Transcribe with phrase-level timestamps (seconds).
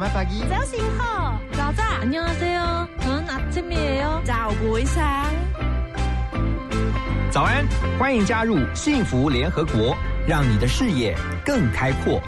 [0.00, 0.08] ます。
[0.08, 1.82] Selamat pagi.早上好，早早。
[2.00, 2.88] 안녕하세요.
[3.00, 4.22] 저는 아침이에요.
[4.24, 5.04] 早会上。
[7.30, 7.66] 早安，
[7.98, 9.96] 欢迎加入幸福联合国，
[10.26, 11.14] 让你的视野
[11.44, 12.20] 更开阔。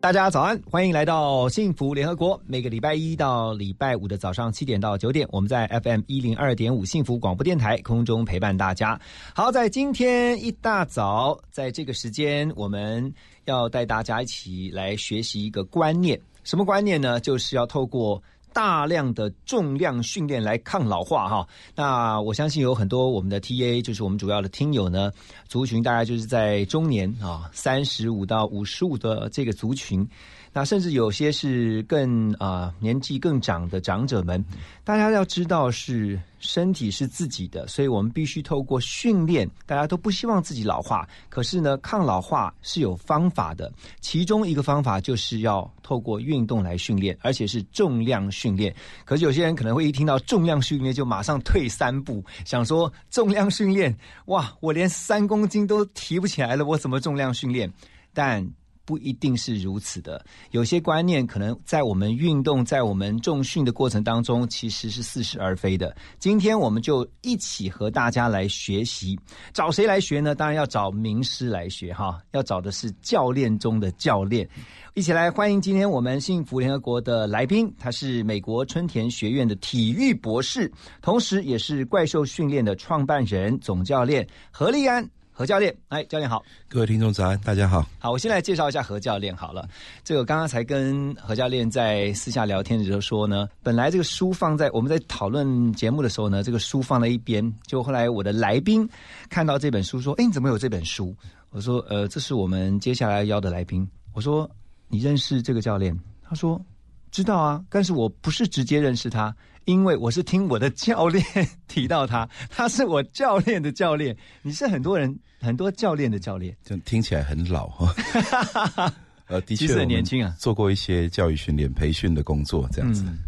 [0.00, 2.40] 大家早安，欢迎来到幸福联合国。
[2.46, 8.98] 每个礼拜一到礼拜五的早上七点到九点，我们在 FM 一零二点五幸福广播电台空中陪伴大家。
[9.34, 13.12] 好，在今天一大早，在这个时间，我们
[13.45, 16.19] 要带大家一起来学习一个观念。
[16.43, 17.19] 什么观念呢？
[17.19, 21.47] 就是要透过大量的重量训练来抗老化哈。
[21.73, 25.11] 那我相信有很多我们的 TA，就是我们主要的听友呢，
[25.47, 30.07] 族群大概就是在中年啊，三十五到五十五的这个族群。
[30.53, 34.43] 那甚至有些是更啊、年纪更长的长者们，
[34.83, 39.49] 大家要知道是身体是自己的，所以我们必须透过训练。
[39.65, 43.71] 大家都不希望自己老化，可是呢，抗老化是有方法的。
[43.99, 48.73] 其中一个方法就是要透过运动来训练，而且是重量训练。
[49.05, 57.71] 可是有些人可能会一听到重量训练就马上退三步，想说重量训练，哇，我连三公斤都提不起来了，我怎么重量训练？
[58.13, 58.47] 但
[58.85, 65.95] 不一定是如此的，有些观念可能在我们运动、在我们重训的过程当中，其实是似是而非的。
[66.19, 69.17] 今天我们就一起和大家来学习，
[69.53, 70.35] 找谁来学呢？
[70.35, 74.47] 当然要找名师来学哈，要找的是教练中的教练。
[74.95, 85.09] 一起来欢迎今天我们幸福联合国的来宾，他是美国春田学院的体育博士，同时也是怪兽训练的创办人、总教练何立安。
[85.35, 86.43] 何教练，哎，教练好。
[86.69, 87.83] 各位听众早安，大家好。
[87.97, 89.67] 好，我先来介绍一下何教练好了。
[90.03, 98.87] 这个刚刚才跟何教练在私下聊天的时候说呢，本来这个书放在我们在讨论节目的时候呢，这个书放在一边，就后来我的来宾
[99.27, 101.15] 看到这本书说：“哎，你怎么有这本书？”
[101.49, 104.47] 我说：“呃，这是我们接下来邀的来宾。”我说
[104.87, 106.63] ：“你认识这个教练？”他说
[107.09, 109.35] ：“知道啊，但是我不是直接认识他。”
[109.65, 111.23] 因为我是听我的教练
[111.67, 114.15] 提到他，他是我教练的教练。
[114.41, 118.93] 你是很多人很多教练的教练，就听起来很老哈。
[119.27, 123.03] 呃，的确很年轻啊，做过一些教育训练、培训的工作，这样子。
[123.07, 123.19] 嗯、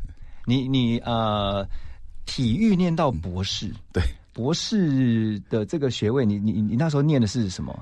[0.45, 1.65] 你你呃，
[2.25, 4.03] 体育念到博士，对，
[4.33, 7.73] 博士的这个学位，你你你那时候念的是什么？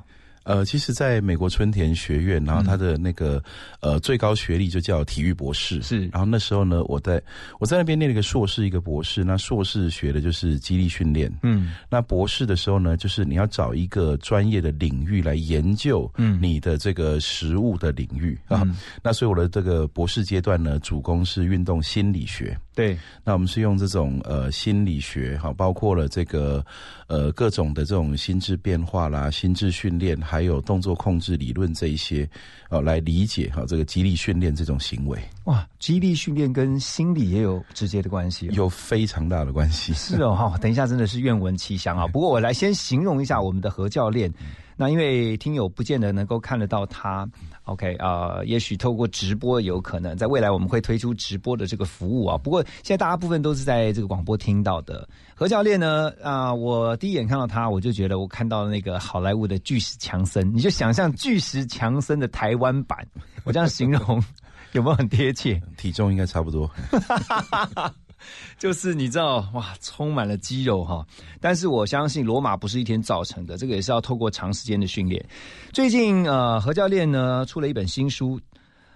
[0.44, 3.42] 呃，其实，在美国春田学院，然后他的那个、
[3.80, 5.82] 呃最高学历就叫体育博士。
[5.82, 7.22] 是，然后那时候呢，我在
[7.60, 9.24] 我在那边念了一个硕士，一个博士。
[9.24, 18.64] 那硕士学的就是激励训练，嗯，那博士的时候呢，就是你要找一个专业的领域来研究，嗯，你的这个实物的领域啊。
[18.66, 22.58] 嗯、那所以我的这个博士阶段呢，主攻是运动心理学。
[22.76, 26.66] 对，那我们是用这种呃心理学哈，包括了这个
[27.08, 32.28] 呃各种的这种心智变化啦、心智训练，还有动作控制理论这一些，
[32.70, 35.20] 呃来理解哈这个激励训练这种行为。
[35.44, 39.94] 哇，激励训练跟心理也有直接的关系、哦，有非常大的关系。
[39.94, 42.08] 是哦哈，等一下真的是愿闻其详啊。
[42.12, 44.34] 不过我来先形容一下我们的何教练。
[44.76, 47.28] 那因为听友不见得能够看得到他
[47.66, 52.38] ，OK 啊、呃，也许透过直播有可能，在未来我们会推出直播的这个服务啊。
[52.38, 55.08] 不过现在大家部分都是在这个广播听到的。
[55.36, 63.06] 何教练呢啊、呃，我第一眼看到他，我就觉得我看到那个好莱坞的巨石强森，你就想象巨石强森的台湾版，
[63.44, 64.24] 我这样形容
[64.74, 65.62] 有没有很贴切？
[65.78, 66.70] 体重应该差不多。
[68.58, 71.06] 就是你知道哇，充满了肌肉哈，
[71.42, 75.24] 但是我相信罗马不是一天造成的，这个也是要透过长时间的训练。
[75.72, 78.40] 最近呃，何教练呢出了一本新书，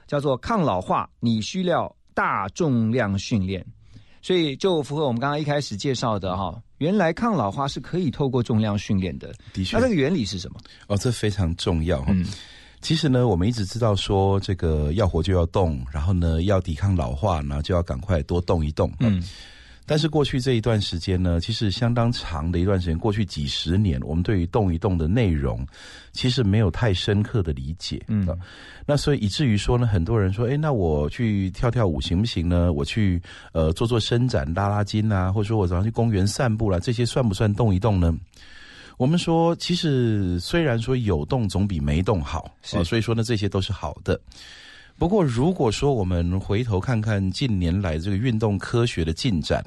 [0.07, 3.61] 叫做《抗老化你需要大重量训练》，
[4.21, 9.33] 所以就符合我们刚刚一开始介绍的哈，原来抗老化是可以透过重量训练的。
[9.53, 10.59] 的确，那这个原理是什么？
[10.87, 12.03] 哦，这非常重要。
[12.07, 12.25] 嗯。
[12.79, 18.91] 其实呢，我们一直知道说，这个要活就要动，然后呢，要抵抗老化，然后就要赶快多动一动。
[18.99, 19.21] 嗯，
[19.85, 25.65] 但是过去这一段时间呢，其实相当长的一段时间，过去几十年，我们对于动一动的内容，
[26.11, 28.01] 其实没有太深刻的理解。
[28.07, 28.27] 嗯，
[28.85, 32.71] 那所以以至于说呢，很多人说，哎，那我去跳跳舞行不行呢？
[32.71, 33.21] 我去
[33.53, 38.15] 呃做做伸展、拉拉筋啊，或者说我早上去公园散步啦，这些算不算动一动呢？
[38.97, 44.19] 我们说，其实虽然说有动总比没动好，是、哦，所以说呢，这些都是好的。
[44.97, 49.63] 不过，如果说我们回头看看近年来这个运动科学的进展，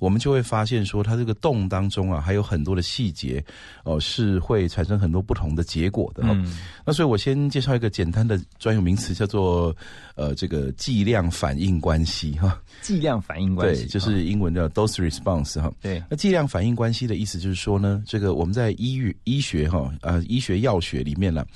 [0.00, 3.42] 我们就会发现说，它这个动当中啊，还有很多的细节，
[3.84, 6.24] 哦、呃，是会产生很多不同的结果的。
[6.26, 9.74] 嗯，那所以我先介绍一个简单的专有名词，叫做
[10.16, 12.60] 呃这个剂量反应关系哈。
[12.80, 15.72] 剂量反应关系，对，就是英文叫 dose response 哈。
[15.80, 21.46] 对，那剂量反应关系的意思就是说呢，这个我们在医学医学哈呃医学药学里面呢。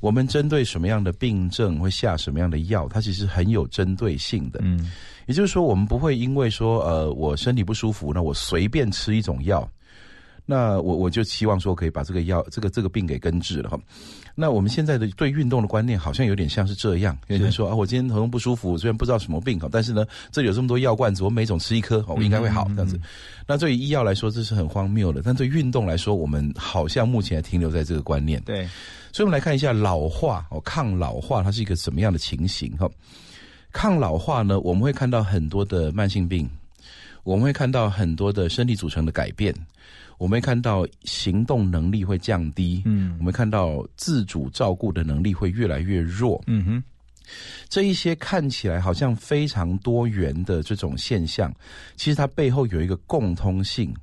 [0.00, 4.60] 我们针对什么样的病症会下什么样的药，它其实很有针对性的。
[4.62, 4.90] 嗯，
[5.26, 9.68] 也就是说，我们不会因为说呃我身体不舒服，那我随便吃一种药，
[10.50, 13.78] 那我我就希望说可以把这个药这个这个病给根治了哈。
[14.34, 22.98] 那我们现在的对运动的观念好像有点像是这样，有人说啊，我今天喉咙不舒服，虽然不知道什么病哈，但是呢，这里有这么多药罐子，我每种吃一颗，我应该会好这样子。
[23.46, 28.40] 那对于医药来说，这是很荒谬的；但对运动来说，我们好像目前还停留在这个观念。
[28.42, 28.66] 对，
[29.12, 32.88] 所以我们来看一下老化哦，抗老化它是一个什么样的情形哈？
[33.70, 36.48] 抗老化呢，我们会看到很多的慢性病，
[37.22, 39.54] 我们会看到很多的身体组成的改变。
[40.18, 46.84] 我们会看到行动能力会降低，嗯，我们看到自主照顾的能力会越来越弱，嗯哼，
[47.68, 51.54] 这一些看起来好像非常多元的这种现象，
[51.96, 53.94] 其实它背后有一个共通性。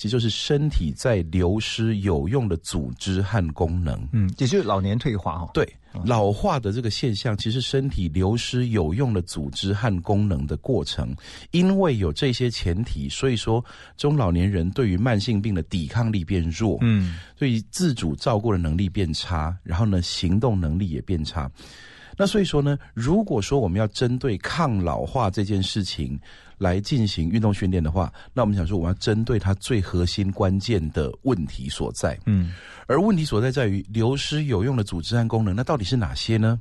[0.00, 5.50] 其实就是身体在流失有用的组织和功能，嗯，也就是老年退化哈。
[5.52, 5.70] 对，
[6.06, 11.14] 老化的这个现象，其实身体流失有用的组织和功能的过程。
[11.50, 13.62] 因为有这些前提，所以说
[13.98, 21.50] 中老年人对于慢性病的抵抗力变弱，嗯，对于自主照顾的能力变差，然后呢，行动能力也变差。
[22.16, 26.18] 那所以说呢，如果说我们要针对抗老化这件事情。
[26.60, 32.18] 来进行运动训练的话，那我们想说，我们要针对它最核心关键的问题所在。
[32.26, 32.52] 嗯，
[32.86, 36.60] 而问题所在在于流失有用的组织和功能，那到底是哪些呢？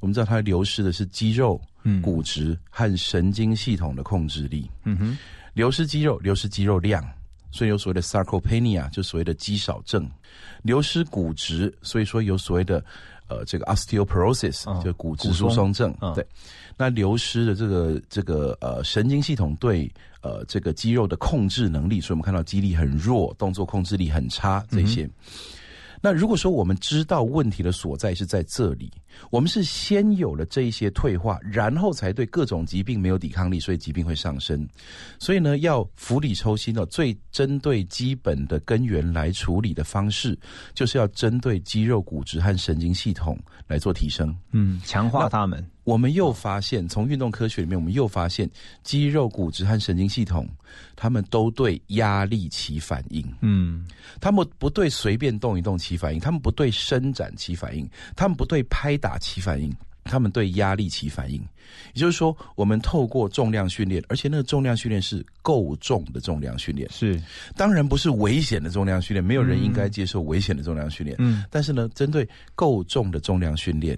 [0.00, 1.60] 我们知道它流失的是肌肉、
[2.02, 4.68] 骨质和神经系统的控制力。
[4.82, 5.18] 嗯哼，
[5.52, 7.08] 流失肌肉，流失肌肉量，
[7.52, 10.02] 所以有所谓的 sarcopenia，就所谓的肌少症；
[10.62, 12.84] 流失骨质，所以说有所谓的
[13.28, 15.94] 呃这个 osteoporosis，就骨质疏松症。
[16.12, 16.26] 对。
[16.78, 19.92] 那流失的这个这个呃神经系统对
[20.22, 25.10] 呃这个肌肉的控制能力，所以我们看到肌力很弱，动作控制力很差这些。
[26.00, 28.88] 那如果说我们知道问题的所在是在这里，
[29.30, 34.66] 我们是先有了这一些退化，然后才对各种疾病没有抵抗力，所以疾病会上升。
[35.18, 40.38] 所以呢，要釜底抽薪的最针对基本的根源来处理的方式，
[40.74, 45.64] 就是要针对肌肉、骨质和神经系统来做提升，嗯，强化它们。
[45.84, 48.46] 我们又发现，从运动科学里面，我们又发现
[48.82, 50.46] 肌肉、骨质和神经系统，
[50.94, 53.24] 他们都对压力起反应。
[53.40, 53.86] 嗯，
[54.20, 59.74] 他们不对随便动一动起反应，他们不对伸展起反应，他们不对拍打起反应，
[60.04, 61.40] 他们对压力起反应。
[61.94, 67.18] 也就是说，我们透过重量训练，而且那个重量训练是够重的重量训练，是
[67.56, 71.16] 当然不是危险的重量训练，没有人应该接受危险的重量训练。
[71.18, 73.96] 嗯，但是呢，针对够重的重量训练。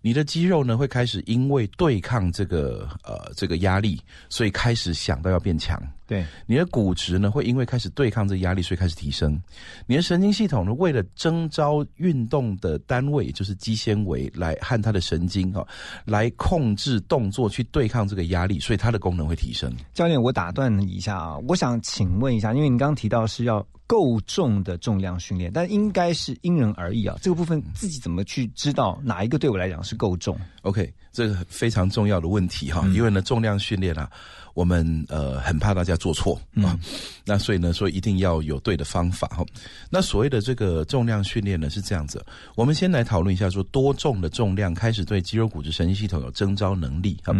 [0.00, 5.80] 你的肌肉呢会开始因为对抗这个呃这个压力，所以开始想到要变强。
[6.06, 9.38] 对，你的骨质呢会因为开始对抗这个压力，所以开始提升。
[9.86, 15.66] 你的神经系统呢为了征召运动的单位，就是肌纤维来和它的神经啊，
[16.06, 19.70] 来控制动作去对抗这个压力，所以它的功能会提升。
[19.92, 23.66] 教练，我打断一下啊，我想请问一下，因为你刚刚提到是要。
[23.88, 27.16] 够重的重量训练，但应该是因人而异啊。
[27.22, 32.86] 这个部分自己怎么去知道哪一个对我来讲是够重？OK，这个非常重要的问题哈。
[32.94, 34.10] 因为呢，重量训练啊，
[34.52, 36.78] 我们呃很怕大家做错啊。
[37.24, 39.42] 那所以呢，说一定要有对的方法哈。
[39.88, 42.22] 那所谓的这个重量训练呢是这样子，
[42.54, 47.32] 我们先来讨论一下，说多重的重量开始对肌肉、骨质、神经系统有征召能力哈。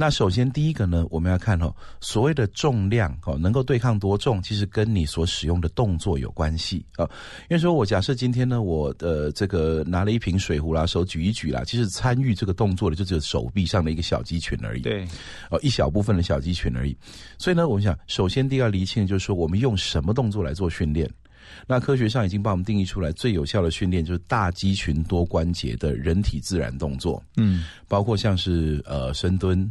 [0.00, 7.04] 那首先第一个呢，我们要看哦，所谓的重量哦，能够对抗多重，其实跟你所使用的动作有关系啊。
[7.50, 14.82] 因为说我假设今天呢，我的这个拿了一瓶水壶啦，手举一举啦，其实参与这个动作的就只有手臂上的一个小肌群而已。
[14.82, 15.04] 对，
[15.50, 16.96] 哦，一小部分的小肌群而已。
[17.36, 21.10] 所以呢，我们想首先第一个厘清就是说，我们用什么动作来做训练？
[21.66, 27.20] 那科学上已经帮我们定义出来，最有效的训练就是大肌群多关节的人体自然动作。
[27.36, 29.68] 嗯，包括像是呃深蹲。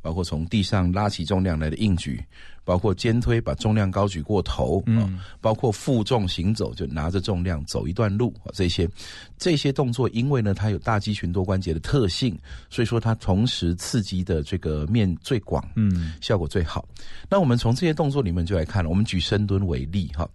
[0.00, 2.24] 包括从地上拉起重量来的硬举，
[2.64, 8.88] 包括肩推把重量高举过头，嗯，包括负重行走就拿着重量走一段路，这些
[9.36, 12.38] 这些动作，因为呢它有大肌群多关节的特性，
[12.70, 16.86] 所以说它同时刺激的这个面最广，嗯，效果最好。
[17.28, 20.28] 那我们从这些动作里面就来看了，我们举深蹲为例，哈。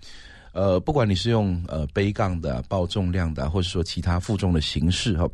[0.54, 5.28] 呃，不管你是用呃背杠的、报重量的，或者说其他负重的形式哈，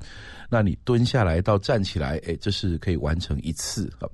[0.49, 4.09] 那你蹲下来到站起来，哎，这是可以完成一次哈。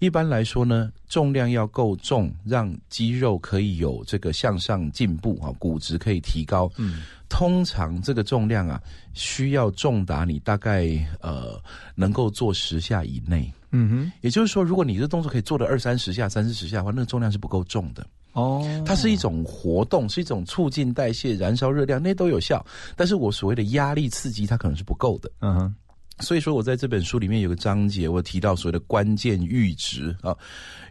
[0.00, 6.70] 一般来说呢，重量要够重，让肌肉可以有这个向上进步啊，骨质可以提高。
[6.76, 8.80] 嗯，通常这个重量啊，
[9.14, 10.86] 需要重达你大概
[11.20, 11.60] 呃
[11.94, 13.50] 能够做十下以内。
[13.70, 18.06] 嗯哼，也就是说，如果你这动作可以做的二三十下、三四十下的话，那个重量是不够重的。
[18.34, 22.64] 哦，它是一种活动，是一种促进代谢、燃烧热量，那都有效。
[22.94, 25.30] 但是我所谓的压力刺激，它可能是不够的。
[25.40, 25.74] 嗯哼，
[26.20, 30.36] 所以说我在这本书里面有个章节，我提到所谓的关键阈值啊，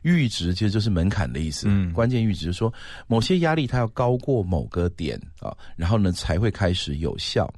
[0.04, 1.68] 阈值其实就是门槛的意思。
[1.70, 2.74] 嗯关键阈值就是说
[3.08, 7.54] 某些压力它要高过某个点啊，然后呢才会开始有效。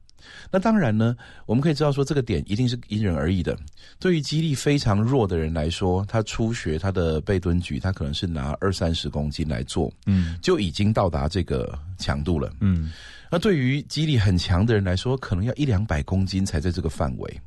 [0.52, 1.16] 那当然呢，
[1.46, 3.58] 我们可以知道说这个点一定是因人而异的。
[4.00, 12.52] 对于肌力非常弱的人来说，他初学他的背蹲举，他可能是拿二三十公斤来做，嗯就已经到达这个强度了。
[12.60, 12.92] 嗯
[13.32, 17.42] 那对于肌力很强的人来说，可能要一两百公斤才在这个范围，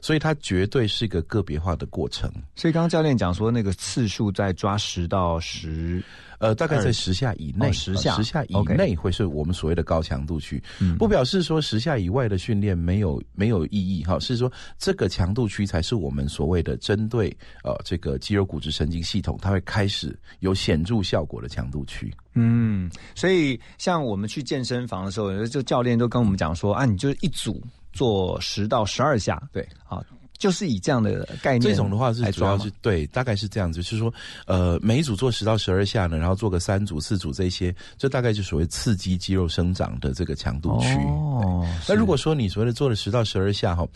[0.00, 2.30] 所以它绝对是一个个别化的过程。
[2.54, 6.02] 所以刚刚教练讲说，那个次数在抓十到十，
[6.38, 10.96] 呃，大概在十下以内，哦10下呃十下以内会是我们所谓的高强度区，嗯。
[10.96, 22.12] 不表示说十下以外的训练没有没有意义哈，是说这个强度区才是我们所谓的针对呃这个肌肉骨质神经系统，它会开始有显著效果的强度区。
[22.34, 27.62] 嗯，所以像我们去健身房的时候，就教练都跟我们讲说啊，你就一组
[27.92, 30.04] 做十到十二下，对，啊，
[30.38, 34.12] 就是以这样的概念这种的话是主要是对，大概是这样子，就是说，
[34.46, 40.88] 呃，每一组做十到十二下呢，然后做个三组、四组这些，这大概就所谓刺激肌肉生长的这个强度区。
[40.88, 43.86] 哦，那如果说你所谓的做了十到十二下哈，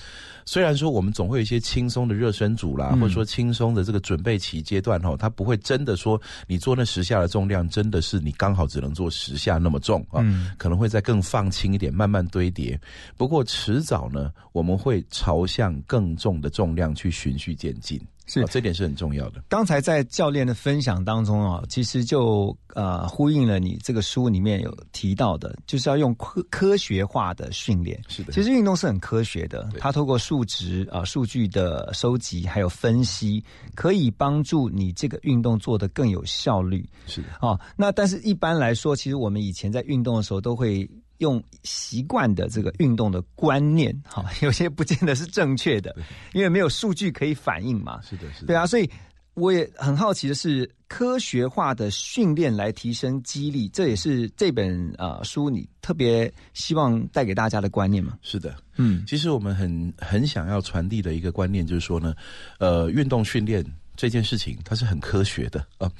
[0.44, 12.78] 虽然说我们总会有一些轻松的热身组啦，嗯或者说轻松的这个准备期阶段哈，它不会真的说你做那十下的重量真的是你刚好只能做十下那么重啊，嗯可能会再更放轻一点，慢慢堆叠。
[13.16, 19.42] 不过迟早呢，我们会朝向更重的重量去循序渐进，是啊这点是很重要的。
[19.48, 27.98] 刚才在教练的分享当中啊，其实就呃呼应了你这个书里面有提到的，就是要用科科学化的训练。
[28.06, 33.42] 是的其实运动是很科学的，它透过数值啊、数据的收集还有分析，
[33.74, 36.86] 可以帮助你这个运动做得更有效率。
[37.06, 40.86] 是的，哦，那但是一般来说，其实我们以前在运动的时候都会
[41.20, 45.94] 用习惯的这个运动的观念，哈、 有些不见得是正确的，
[46.34, 48.00] 因为没有数据可以反映嘛。
[48.02, 48.46] 是的，是的。
[48.48, 48.90] 对啊，所以
[49.34, 58.18] 我也很好奇的是，科学化的训练来提升肌力，这也是这本呃书你特别希望带给大家的观念嘛？
[58.22, 62.14] 是的，嗯其实我们很很想要传递的一个观念就是说呢，
[62.58, 63.64] 呃，运动训练
[63.96, 65.90] 这件事情它是很科学的啊、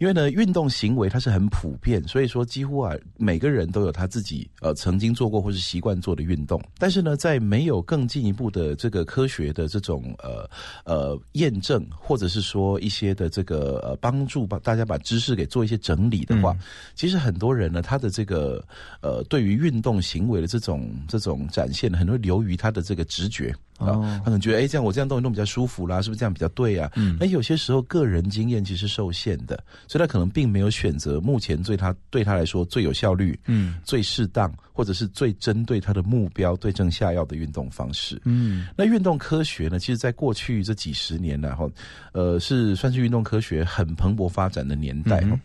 [0.00, 6.58] 因为呢，运动行为它是很普遍，所以说几乎啊每个人都有他自己呃曾经做过或是习惯做的运动。
[6.78, 10.48] 但是呢，在没有更进一步的这个科学的这种呃
[10.84, 16.56] 呃验证，或者是说一些的这个呃帮助把大家把知识给做一些整理的话，
[16.94, 18.64] 其实很多人呢，他的这个
[19.02, 23.54] 呃对于运动行为的这种这种展现，很多流于他的这个直觉。
[23.80, 26.92] 啊，他可能觉得，哎，这样我这样动一动比较舒服啦，是不是这样比较对啊？
[26.96, 29.58] 嗯，那有些时候个人经验其实受限的，
[29.90, 38.22] 所以他可能并没有选择目前对他对他来说最有效率、嗯最适当，或者是最针对他的目标对症下药的运动方式。
[38.24, 41.68] 嗯那运动科学呢，其实在过去这几十年呢，哈，
[42.12, 45.22] 呃，是算是运动科学很蓬勃发展的年代。
[45.22, 45.36] 哈、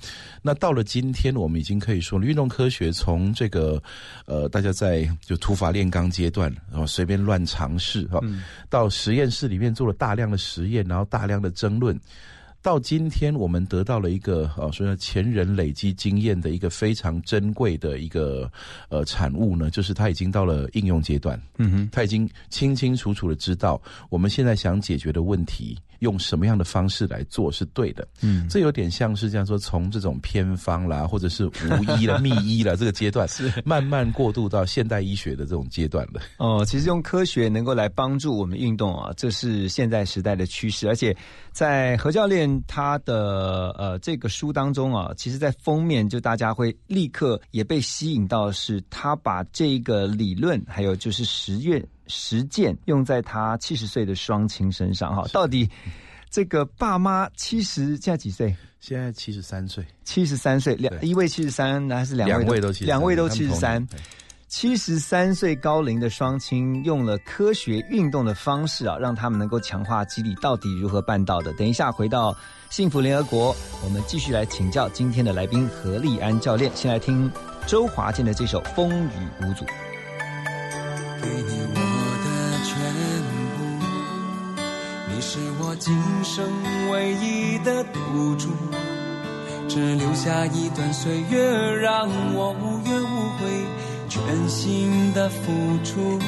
[0.43, 3.81] 那到了今天，我们已经可以说，运动科学从这个
[4.27, 8.21] 呃，大家在就土法炼钢阶段，然后随便乱尝试哈，
[8.69, 11.99] 到实验室里面做了大量的实验，然后大量的争论。
[12.65, 18.51] 到今天，我们得到了一个呃，说前人累积经验的一个非常珍贵的一个
[18.89, 21.39] 呃产物呢，就是它已经到了应用阶段。
[21.59, 23.79] 嗯哼，他已经清清楚楚的知道
[24.09, 28.07] 我们现在想解决的问题，用什么样的方式来做是对的。
[28.21, 36.21] 嗯，这有点像是这样说，从这种偏方啦，或者是无医了、 秘医了这个阶段，是慢慢过渡到现代医学的这种阶段了。
[36.37, 40.87] 哦，其实用科学能够来帮助我们运动啊，这是现在时代的趋势。
[40.87, 41.15] 而且
[41.51, 55.25] 在何教练他的呃这个书当中啊，其实，在封面就大家会立刻也被吸引到，是他把这个理论还有就是实验实践用在他七十岁的双亲身上哈。
[55.31, 55.69] 到底
[56.29, 58.55] 这个爸妈七十现在几岁？
[58.79, 63.87] 现在七十三岁，七十三岁，两一位七十三，还是两位两位都73两位都七十三。
[64.47, 71.51] 七十三岁高龄的双亲用了科学运动的方式啊，让他们能够强化肌力，到底如何办到的？
[71.53, 72.33] 等一下回到
[72.69, 76.71] 幸福联合国，我们继续来请教今天的来宾何立安教练。
[76.75, 77.29] 先来听
[77.65, 79.65] 周华健的这首《风雨无阻》。
[81.21, 81.79] 给你我
[82.23, 82.27] 的
[82.63, 82.75] 全
[83.55, 83.57] 部，
[85.09, 86.45] 你是我今生
[86.91, 88.49] 唯一的赌注，
[89.67, 93.65] 只留下一段岁月，让我无怨无悔，
[94.07, 96.19] 全心的付出。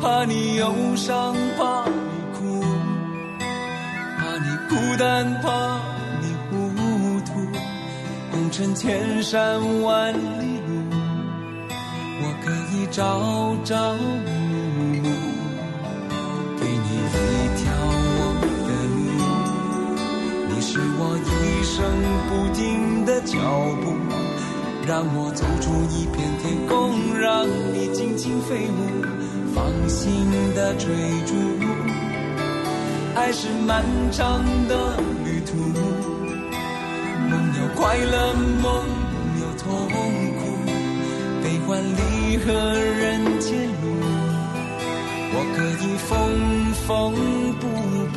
[0.00, 1.92] 怕你忧伤，怕你
[2.36, 2.60] 哭，
[4.18, 5.80] 怕你孤单，怕
[6.20, 6.50] 你糊
[7.20, 7.30] 涂。
[8.32, 10.51] 红尘千山万里，
[12.92, 14.28] 朝朝暮
[15.00, 15.08] 暮，
[16.60, 17.72] 给你一条
[18.18, 18.20] 我
[18.68, 19.00] 的路。
[20.50, 21.32] 你是我一
[21.64, 21.72] 生
[22.28, 22.60] 不停
[23.06, 23.32] 的脚
[23.80, 23.96] 步，
[24.86, 28.78] 让我走出一片天空，让你尽情飞舞，
[29.54, 30.92] 放心的追
[31.24, 31.32] 逐。
[33.14, 35.56] 爱是漫长的旅途。
[37.30, 38.84] 梦有快乐梦
[39.40, 39.64] 有痛
[40.36, 40.51] 苦，
[41.72, 43.50] 悲欢离合人间
[43.80, 43.88] 路，
[45.32, 46.10] 我可以缝
[46.86, 46.86] 缝
[47.58, 47.64] 补
[48.12, 48.16] 补。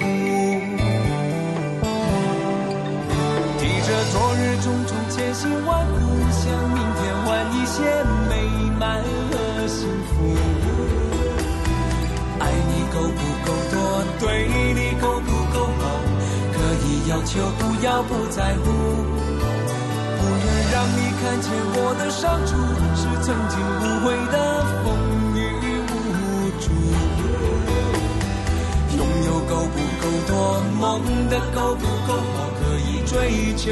[3.57, 5.95] 提着昨日种种千辛万苦，
[6.31, 6.43] 向
[6.74, 7.79] 明天换一些
[8.27, 8.31] 美
[8.77, 8.83] 满
[9.31, 9.33] 和
[9.67, 10.12] 幸福。
[12.41, 13.74] 爱你够不够多，
[14.19, 14.24] 对
[14.74, 15.81] 你够不够好，
[16.51, 18.65] 可以要求不要不在乎。
[20.75, 22.51] 让你看见我的伤处，
[23.00, 24.36] 是曾经无悔的
[24.84, 24.86] 风
[25.34, 25.39] 雨
[25.88, 25.96] 无
[26.60, 26.67] 阻。
[28.98, 30.34] 拥有够不够多，
[30.77, 30.84] 梦
[31.29, 33.72] 的够不够好，可以追求。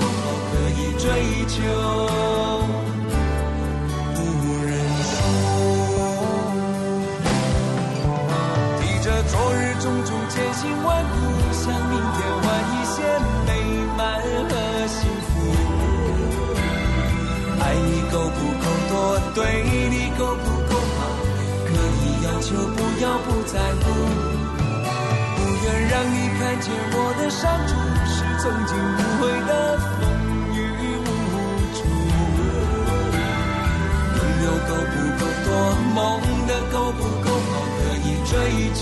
[0.97, 1.07] 追
[1.47, 1.57] 求
[4.13, 4.19] 不
[4.65, 4.71] 认
[5.03, 5.09] 输，
[8.79, 11.13] 提着昨日种种千辛万苦，
[11.51, 12.95] 向明天换一些
[13.47, 13.49] 美
[13.97, 13.99] 满
[14.47, 14.51] 和
[14.87, 15.29] 幸福。
[17.59, 18.93] 爱你够不够多，
[19.33, 19.39] 对
[19.89, 20.99] 你够不够好，
[21.65, 23.83] 可以要求不要不在乎。
[25.35, 27.69] 不愿让你看见我的伤处，
[28.05, 29.51] 是曾经无悔的。
[35.53, 35.55] 我，
[35.93, 35.99] 梦
[36.47, 37.27] 的够不够？
[37.51, 38.31] 好，可以追
[38.73, 38.81] 求，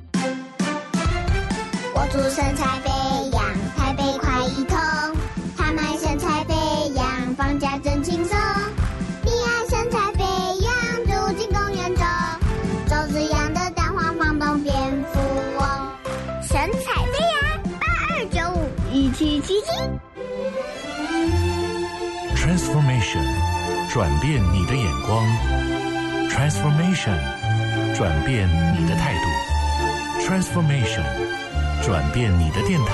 [2.11, 2.91] 祝身材飞
[3.31, 3.41] 扬，
[3.77, 4.77] 台北快一通。
[5.57, 6.53] 他们身材飞
[6.93, 8.37] 扬，放假真轻松。
[9.23, 10.23] 你爱身材飞
[10.59, 10.69] 扬，
[11.05, 12.05] 住进公园中，
[12.89, 14.73] 周子阳的蛋黄房东蝙
[15.13, 15.19] 蝠
[15.57, 15.65] 翁。
[16.41, 19.71] 神采飞扬，八二九五一七七七。
[22.35, 23.23] Transformation，
[23.89, 25.25] 转变你的眼光。
[26.29, 27.17] Transformation，
[27.95, 30.27] 转变你的态度。
[30.27, 31.40] Transformation。
[31.81, 32.93] 转变你的电台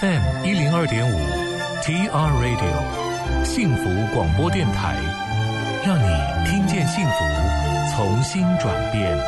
[0.00, 1.14] ，FM 一零二点五
[1.82, 2.08] ，TR
[2.40, 4.96] Radio，幸福广播电台，
[5.84, 7.14] 让你听见幸福，
[7.94, 9.18] 重新转变。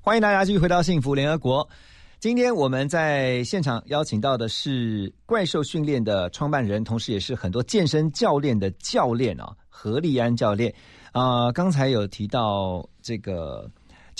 [0.00, 1.68] 欢迎大家继续回到幸福联合国。
[2.20, 10.74] 今天我们在现场邀请到的是怪兽训练的创办人，同时也是很多健身教练的教练啊，何立安教练。
[11.12, 13.68] 啊，刚才有提到这个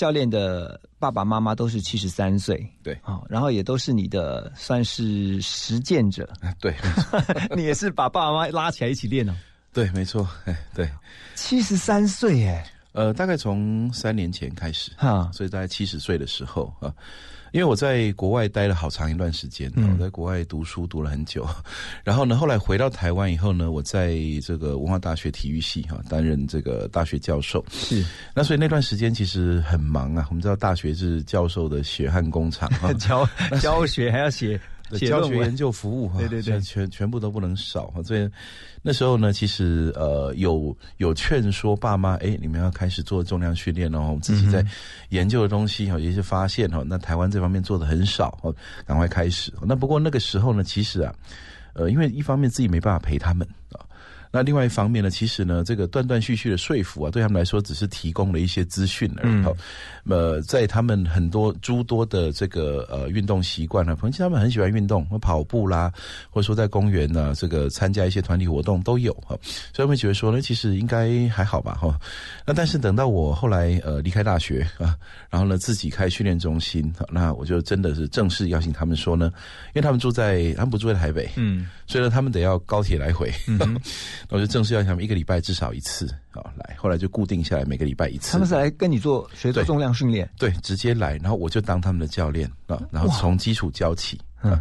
[0.01, 2.97] 教练的爸爸妈妈都是七十三岁，对。
[3.03, 6.27] 哦，然后也都是你的算是实践者，
[6.59, 6.73] 对，
[7.55, 9.35] 你也是把爸爸妈妈拉起来一起练哦。
[9.71, 10.89] 对，没错，哎，对，
[11.35, 16.91] 七十三岁，哎，呃，大概从三年前开始，哈，所以大概七十岁的时候啊，
[17.51, 21.47] 因为我在国外待了好长一段时间，我在国外读书读了很久，
[22.03, 33.27] 然后呢，后来回到台湾以后呢，我在这个文化大学体育系哈担任这个大学教授，是，那所以那段时间其实很忙啊，我们知道大学是教授的血汗工厂， 教
[33.61, 34.59] 教学还要写。
[35.07, 38.03] 教学研究服务哈，对对对，全全部都不能少哈。
[38.03, 38.29] 所以
[38.81, 43.99] 那时候呢，其实呃有有劝说爸妈，哎，你们要开始做重量训练哦。
[44.07, 44.65] 我们自己在
[45.09, 46.83] 研究的东西哈，有一些发现哈。
[46.85, 49.53] 那台湾这方面做的很少哦，赶快开始。
[49.61, 51.13] 那不过那个时候呢，其实啊，
[51.73, 53.85] 呃，因为一方面自己没办法陪他们啊。
[54.31, 59.43] 那另外一方面呢，其实呢，这个断断续续的说服啊，对他们来说只是提供了一些资讯而已。
[60.09, 65.91] 呃，在他们很多诸多的这个呃运动习惯呢，其实他们很喜欢运动，跑步啦，
[66.29, 69.37] 或者说在公园呢，这个参加一些团体活动都有哈。
[69.73, 71.99] 所以我们觉得说呢，其实应该还好吧哈。
[72.45, 74.95] 那但是等到我后来呃离开大学啊，
[75.29, 79.31] 然后呢自己开训练中心，那我就真的是正式邀请他们说呢，
[79.67, 83.31] 因为他们住在他们不住在台北，嗯，所以呢他们得要高铁来回。
[84.29, 88.31] 我就正式要他们一个礼拜至少一次啊来，后来就固定下来每个礼拜一次。
[88.31, 94.19] 他们是来跟你做学做重量训练，对，直接来，然后我就当他们的教练啊，然后从基础教起。
[94.43, 94.59] 嗯，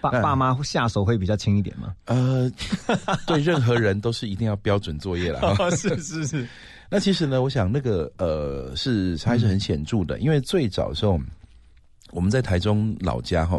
[0.00, 1.94] 爸爸妈下手会比较轻一点吗？
[2.06, 2.50] 呃，
[3.26, 5.54] 对，任何人都是一定要标准作业了。
[5.76, 6.48] 是是是。
[6.90, 11.20] 那其实呢，我想那个呃是还是很显著的，因为最早的时候
[12.10, 13.58] 我们在台中老家哈，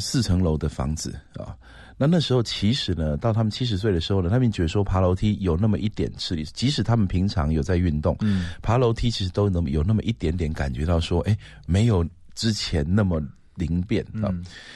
[0.00, 1.54] 四层楼的房子啊。
[2.00, 12.06] 那那时候其实呢，到他们七十岁的时候呢，他们觉得说爬楼梯有那么一点吃力，即使他们平常有在运动，嗯，爬楼梯其实都能有那么一点点感觉到说，哎，没有
[12.36, 13.20] 之前那么
[13.56, 14.32] 灵便啊。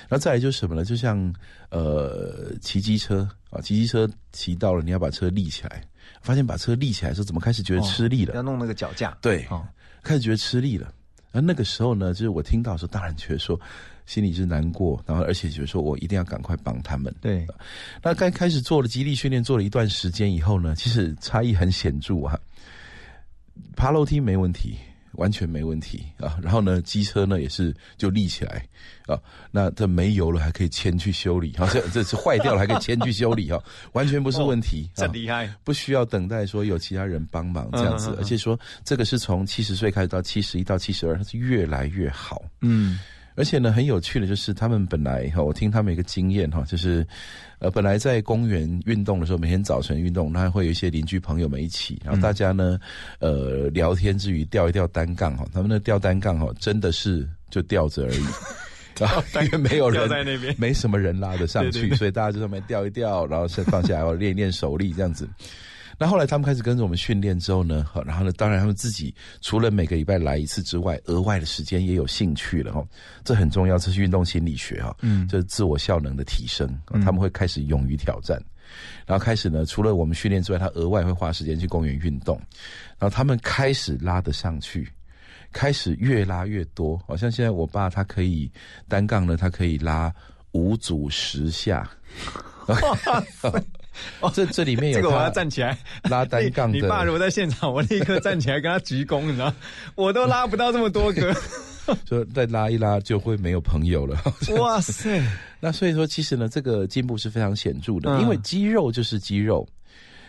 [0.09, 0.85] 那再来就是什么呢？
[0.85, 1.33] 就像
[1.71, 5.81] 呃骑机车啊，骑机车骑到了，你要把车立起来，
[6.23, 8.35] 发现把车立起来的时候，怎么开始觉得吃力了？
[8.35, 9.47] 要弄那个脚架，对，
[10.03, 10.93] 开始觉得吃力了。
[11.31, 13.57] 而那个时候呢，就是我听到的时候，当然觉得说。
[14.07, 17.15] 心里是难过，然后而且就是说我一定要赶快帮他们。
[17.21, 17.47] 对，
[18.03, 22.38] 那刚开始做了激励训练，做了一段时间以后呢，其实差异很显著啊。
[23.77, 24.77] 爬楼梯没问题，
[25.12, 26.38] 完全没问题啊。
[26.43, 28.67] 然后呢，机车呢也是就立起来
[29.07, 29.19] 啊。
[29.51, 33.62] 那这没油了还可以牵去修理，好像这是坏掉了还可以牵去修理哈，
[33.93, 34.88] 完全不是问题。
[34.95, 42.43] 真厉害，不需要等待说有其他人帮忙这样子，而且说这个是从七十岁开始到七十一到七十二，它是越来越好。
[42.62, 42.99] 嗯。
[43.35, 47.07] 而且呢，很有趣的就是，他们本来哈，我听他们一个经验哈，就是，
[47.59, 52.79] 呃，本来在公园运动的时候，每天早晨运动，那会有一些邻居朋友们一起，然后大家呢，
[53.21, 58.25] 呃，聊天之余吊一吊单杠哈，他们那吊单杠哈，真的是就吊着而已，
[58.99, 65.29] 然后因为没有人在那边，没什么人拉得上去，所以大家就上面吊一吊，然后先放下来，然后练一练手力这样子。
[65.99, 72.85] 那后来他们开始跟着我们训练之后呢，然后呢，当然他们自己除了每个礼拜来一次之外，额外的时间也有兴趣了哈，
[73.25, 78.43] 这很重要，这是运动心理学哈，嗯，这是自我效能的提升，他们会开始勇于挑战，
[79.07, 82.37] 然后开始呢，除了我们训练之外，他额外会花时间去公园运动，
[82.99, 84.91] 然后他们开始拉得上去，
[85.53, 88.51] 开始越拉越多，好像现在我爸他可以
[88.89, 90.13] 单杠呢，他可以拉
[90.53, 91.89] 五组十下。
[94.21, 96.79] 哦，这这里面有这个我要站起来拉单杠 的。
[96.79, 99.53] 你爸如果在现场，我立刻站起来跟他鞠躬，你知道？
[99.95, 101.35] 我都拉不到这么多个，
[102.09, 104.17] 说再拉一拉就会没有朋友了。
[104.59, 105.23] 哇塞！
[105.61, 109.67] 那所以说，其实呢，这个进步是非常显著的，因为肌肉就是肌肉，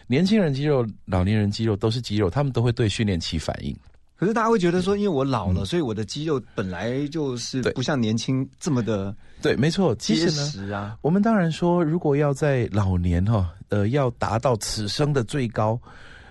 [0.08, 3.76] 年轻人肌肉、老年人肌肉都是肌肉，他们都会对训练起反应。
[4.23, 10.97] 可是大家会觉得说，因为我老了，所以我的肌肉本来就是不像年轻这么的对，没错，结实啊。
[11.01, 15.77] 我们当然说，如果要在老年哈，呃，要达到此生的最高，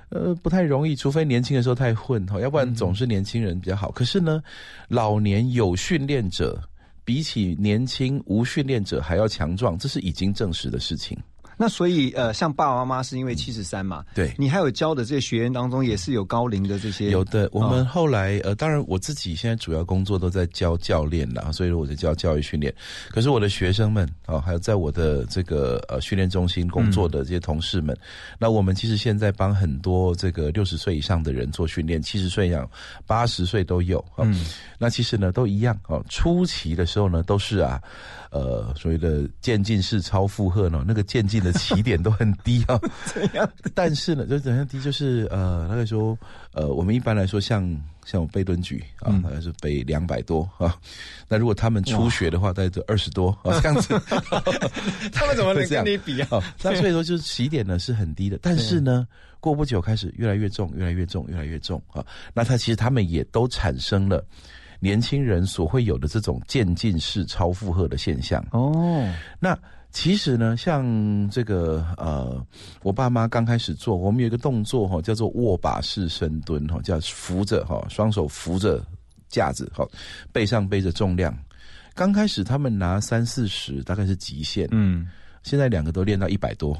[0.09, 3.91] 呃，不太容易，除非年轻的时候太混哈，要不然总是年轻人比较好。
[3.91, 4.43] 可是呢，
[4.89, 6.59] 老年有训练者
[7.05, 11.19] 比起年轻无训练者还要强壮，这是已经证实的事情。
[11.63, 17.49] 那所以呃，像爸爸妈妈是因为七十三嘛，对你还有教的这些学员当中也是有高龄的这些，有的。
[17.53, 22.75] 我们后来呃，当然我自己现在主要工作都在教教练啦，所以我在教教育训练。
[23.13, 27.97] 可是我的学生们啊，还有在我的这个呃训练中心工作的这些同事们，
[28.41, 32.69] 那我们其实现在帮很多这个六十岁以上的人做训练，七十岁以上、
[33.07, 34.27] 八十岁都有啊。
[34.79, 36.05] 那其实呢都一样哦。
[36.09, 37.81] 初期的时候呢，都是啊。
[38.33, 42.81] 呃，所谓的渐进式超负荷呢，那个渐进的起点都很低啊。
[43.13, 44.81] 这样，但是呢，就怎样低？
[44.81, 46.17] 就是呃，那个时候，
[46.55, 47.63] 呃，我们一般来说，像
[48.07, 50.75] 像我背蹲举啊，大概是背两百多啊。
[51.29, 54.01] 那如果他们初学的话，大概就二十多啊， 这样子。
[55.13, 56.41] 他们怎么能跟你比啊？
[56.63, 59.07] 那所以说，就是起点呢是很低的，但是呢，
[59.41, 62.03] 过不久开始越来越重，越来越重，越来越重啊。
[62.33, 64.25] 那他其实他们也都产生了。
[64.83, 68.45] 年轻人所会有的这种渐进式超负荷的现象。
[68.51, 69.57] 哦，那
[69.93, 70.85] 其实呢，像
[71.31, 72.45] 这个呃，
[72.83, 78.85] 我爸妈刚开始做，我们有一个动作哈，叫做握把式深蹲哈，叫扶着哈，双手扶着
[79.29, 79.87] 架子哈，
[80.33, 81.33] 背上背着重量。
[81.95, 85.07] 刚开始他们拿三四十大概是极限，嗯，
[85.45, 86.77] 现在两个都练到一百多，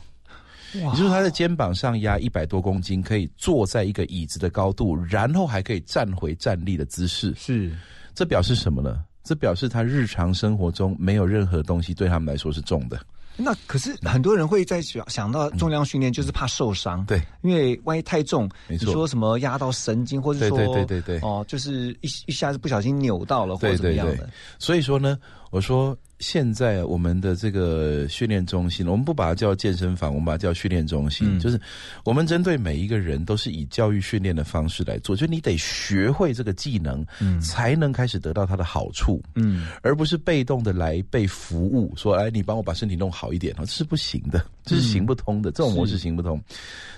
[0.75, 7.73] 也就是他的肩膀上压一百多公斤，可以坐在一个椅子的高度，然后还可以站回站立的姿势，是。
[8.15, 9.03] 这表示什么呢？
[9.25, 13.01] 这表示他日常生活中没有任何东西对他们来说是重的。
[13.37, 17.05] 那可是很多人会在想想到重量训练，就是怕受伤。
[17.07, 24.29] 对，因为万一太重，你说什么压到神经，或者说对对对对哦，就是一一下子不小心扭到了，或者怎么样的。
[24.59, 25.19] 所以说呢，
[25.51, 25.97] 我说。
[26.23, 31.37] 现在我们的这个训练中心，我们不把它叫健身房，我们把它叫训练中心。
[31.41, 31.61] 就是
[32.05, 35.17] 我们针对每一个人，都是以教育训练的方式来做。
[35.17, 37.05] 就你得学会这个技能，
[37.41, 39.21] 才能开始得到它的好处。
[39.35, 41.93] 嗯，而不是被动的来被服务。
[41.97, 45.51] 说，哎，你帮我把身体弄好一点这是不行的，这是行不通的。
[45.51, 46.41] 这种模式行不通。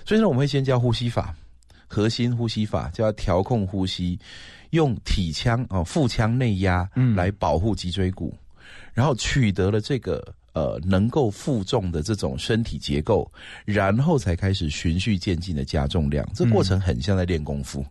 [0.05, 1.35] 所以呢，我们会先教呼吸法，
[1.87, 4.19] 核心呼吸法，叫调控呼吸，
[4.69, 8.31] 用体腔哦，腹腔内压来保护脊椎骨。
[8.95, 13.31] 然后取得了这个呃能够负重的这种身体结构，
[13.65, 16.27] 然后才开始循序渐进的加重量。
[16.33, 17.85] 这过程很像在练功夫。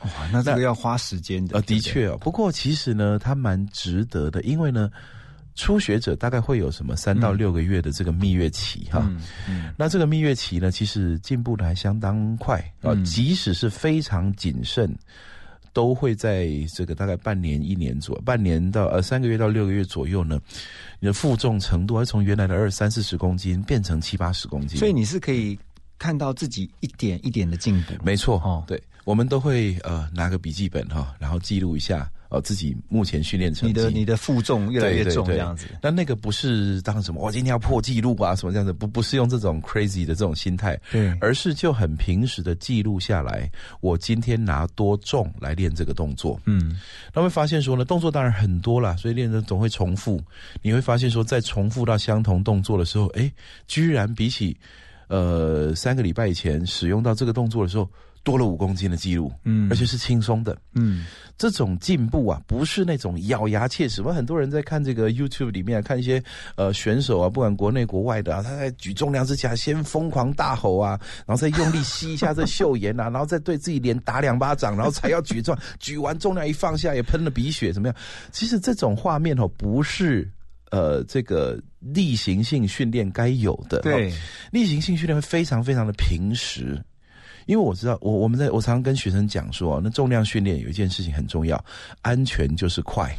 [0.00, 1.56] 哇，那这个要花时间的。
[1.56, 2.18] 呃，的确哦。
[2.20, 4.90] 不过其实呢，它蛮值得的，因为呢，
[5.54, 9.08] 初学者大概会有什么三到六个月的这个蜜月期哈。
[9.48, 9.72] 嗯。
[9.78, 14.94] 那这个蜜月期呢，其实进步的还相当快啊，即使是非常谨慎。
[15.72, 20.40] 都会在这个大概半年、一年左半年到呃三个月到六个月左右呢，
[21.00, 25.58] 你的负重程度会从原来的二三四十公斤变成七八十公斤，所以你是可以
[25.98, 27.94] 看到自己一点一点的进步。
[28.02, 32.10] 没错，哦，对，我们都会呃拿个笔记本哈，然后记录一下。
[32.32, 35.66] 哦，自己目前训练成绩，你的你的负重越来越重这样子。
[35.82, 38.72] 但那个不是当什么，我今天要破纪录啊，什么这样子？
[38.72, 43.50] 不不是用这种 crazy 的这种心态，对，而是就很平时的记录下来，
[43.82, 46.40] 我今天拿多重来练这个动作。
[46.46, 46.80] 嗯，
[47.12, 50.18] 那会发现说呢，动作当然很多了，所以练的总会重复。
[50.62, 53.30] 你会发现说，在重复到相同动作的时候，哎，
[53.66, 54.56] 居然比起
[55.08, 57.86] 呃三个礼拜以前使用到这个动作的时候。
[58.24, 61.04] 多了五公斤的记录，嗯，而且是轻松的，嗯，
[61.36, 64.00] 这种进步啊，不是那种咬牙切齿。
[64.02, 66.22] 我很多人在看这个 YouTube 里面看一些
[66.54, 77.96] 呃选手啊，不管国内国外的啊，他在举重量之前先疯狂大吼啊，然后再用力吸一下这秀颜啊， 然后再对自己脸打两巴掌，然后才要举重，举完重量一放下也喷了鼻血，怎么样？
[78.30, 80.30] 其实这种画面哦，不是
[80.70, 83.80] 呃这个例行性训练该有的。
[83.80, 84.12] 对，
[84.52, 86.80] 例行性训练会非常非常的平实。
[87.46, 91.62] 因为我知道，我我们在我常常跟学生讲说，那重量训练有一件事情很重要，
[92.00, 93.14] 安全就是快。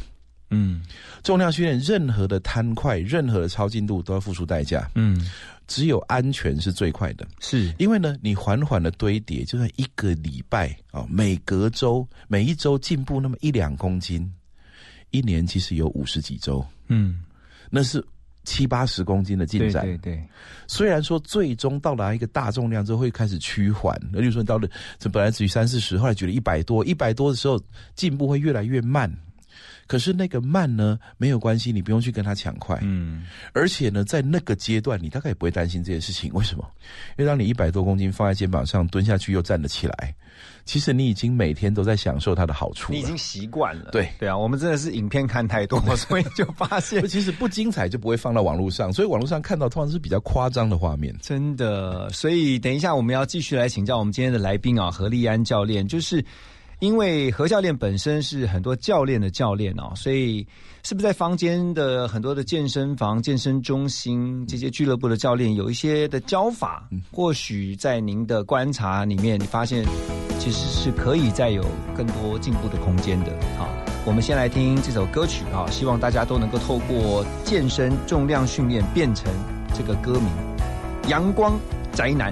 [0.50, 0.82] 嗯，
[1.22, 4.90] 重量训练任何的贪快，任何的超进度都要付出代价。
[4.94, 5.28] 嗯，
[5.66, 7.26] 只有安全是最快的。
[7.40, 14.32] 是因为呢，你缓缓的堆叠，就算一个礼拜啊，每隔周每一周进步那么一两公斤，
[15.10, 16.64] 一年其实有五十几周。
[16.88, 17.22] 嗯，
[17.70, 18.04] 那是。
[18.44, 20.22] 七八十公斤的进展，对对。
[20.66, 27.60] 虽然说最终到达一个大重量之后会开始趋缓，那就说你到了这本来只有三四十，后来举了一百多，一百多的时候
[27.94, 29.12] 进步会越来越慢。
[29.86, 32.78] 可是那个慢呢没有关系，你不用去跟他抢快。
[32.82, 33.24] 嗯。
[33.52, 36.32] 而且呢，在那个阶段，你大概也不会担心这件事情。
[36.32, 36.66] 为什么？
[37.18, 40.14] 因为当你一百多公斤放在肩膀上蹲下去又站得起来。
[40.64, 43.90] 其实你已经每天都在享受它的好处，你已经习惯了。
[43.92, 51.14] 对对啊，我们真的是影片看太多， 所以就发现其实不精彩就不会放到网络上，所以网络上看到通常是比较夸张的画面。
[51.20, 56.24] 真的，所以等一下我们要继续来请教我们今天的来宾啊，何立安教练，就是。
[56.84, 60.46] 因为何教练本身是很多教练的教练哦，所以
[60.82, 66.86] 是不是在坊间的很多的健身房、健身中心这些俱乐部的教练有一些的教法？
[67.10, 69.82] 或许在您的观察里面，你发现
[70.38, 71.64] 其实是可以再有
[71.96, 73.32] 更多进步的空间的。
[73.56, 73.66] 好，
[74.04, 79.32] 我们先来听这首歌曲啊，希望大家都能够透过健身重量训练变成
[79.74, 80.28] 这个歌名
[81.08, 81.58] 《阳光
[81.94, 82.30] 宅男》。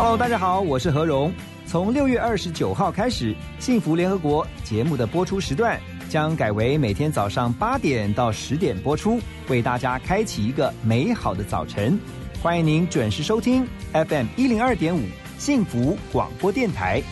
[0.00, 1.34] Hello，大家好，我是何荣。
[1.66, 5.76] 从六月二十九号开始，《幸福联合国》节目的播出时段
[6.08, 11.98] 将改为每天早上八点到十点播出，为大家开启一个美好的早晨。
[12.40, 15.02] 欢迎您准时收听 FM 一零二点五
[15.36, 17.02] 幸福广播电台。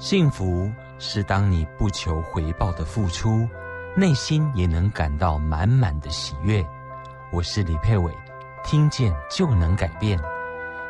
[0.00, 3.48] 幸福是当你不求回报的付出，
[3.98, 6.62] 内心也能感到满满的喜悦。
[7.32, 8.12] 我是李佩伟，
[8.62, 10.20] 听见就能改变。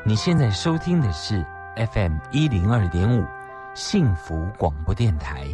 [0.04, 1.46] 你现在收听的是
[1.92, 3.24] FM 一零二点五
[3.76, 5.46] 幸福广播电台。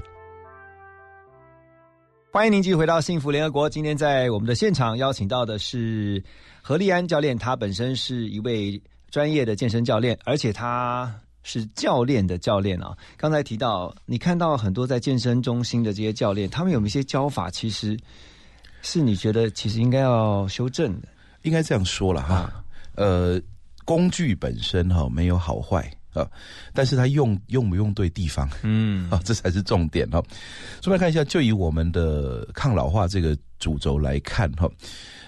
[2.33, 3.68] 欢迎您继续回到幸福联合国。
[3.68, 6.24] 今天在我们的现场邀请到的是
[6.62, 12.97] 何立安教练，他本身是一位专业的健身教练，而且他是教练的教练啊。
[13.16, 17.99] 刚才提到，你看到很多在健身中心的这些教练，他们有一些教法，其实
[18.82, 21.09] 是你觉得其实应该要修正的。
[21.43, 22.64] 应该这样说了哈，
[22.95, 23.40] 呃，
[23.84, 26.24] 工具本身哈没有好坏啊，
[26.72, 30.22] 但是它用用不用对地方，嗯 啊，这才是重点哈。
[30.80, 34.70] 顺便看一下，就以我们的抗老化这个主轴来看哈。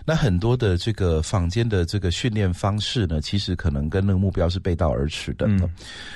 [0.04, 5.46] 那很多的这个坊间的这个训练方式呢，其实可能跟那个目标是背道而驰的。
[5.46, 5.68] 嗯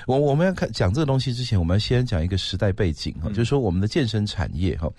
[0.06, 4.90] 我我们要看讲这个东西之前，我们要先讲一个时代背景哈，就是说我们的健身产业哈，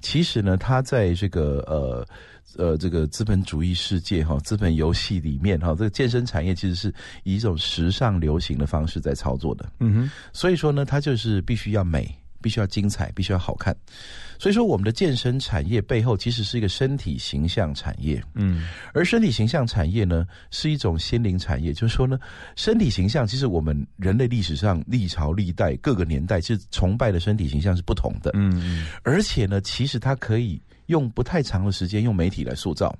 [0.00, 2.06] 其实呢，它在这个呃
[2.56, 9.70] 呃这个资本主义世界哈，资本游戏里面哈，这个健身产业其实是以一种时尚流行的方式在操作的。
[9.78, 12.12] 嗯哼，所以说呢，它就是必须要美。
[12.42, 13.72] 必须要精彩，必须要好看，
[14.42, 22.18] 所以说我们的健身产业背后其实是一个身体形象产业，嗯，而身体形象产业呢是一种心灵产业，就是说呢，
[22.56, 32.92] 身体形象其实我们人类历史上历朝历代各个年代其实崇拜的身体形象是不同的，嗯，而且呢，其实它可以用不太长的时间用媒体来塑造。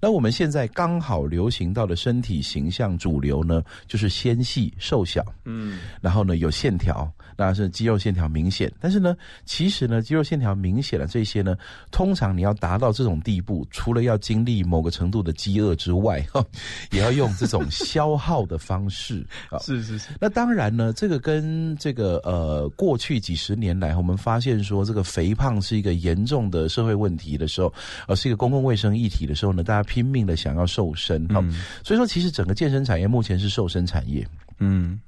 [0.00, 8.70] 那我们现在刚好流行到的身体形象主流呢，就是纤细瘦小，嗯，然后呢有线条，那是肌肉线条明显。
[8.78, 11.56] 但是呢，其实呢，肌肉线条明显的这些呢，
[11.90, 16.44] 通常你要达到这种地步，除了要经历某个程度的饥饿之外，哈，
[16.90, 19.58] 也要用这种消耗的方式啊。
[19.64, 20.08] 是是是。
[20.20, 27.72] 那当然呢，这个跟这个呃过去几十年来，我们发现说这个肥胖是一个严重的社会问题的时候，
[28.08, 29.53] 呃，是一个公共卫生议题的时候。
[29.62, 31.44] 大家拼命的想要瘦身，哈，
[31.84, 34.26] 所以说其实整个健身产业目前是瘦身产业，
[34.58, 35.00] 嗯，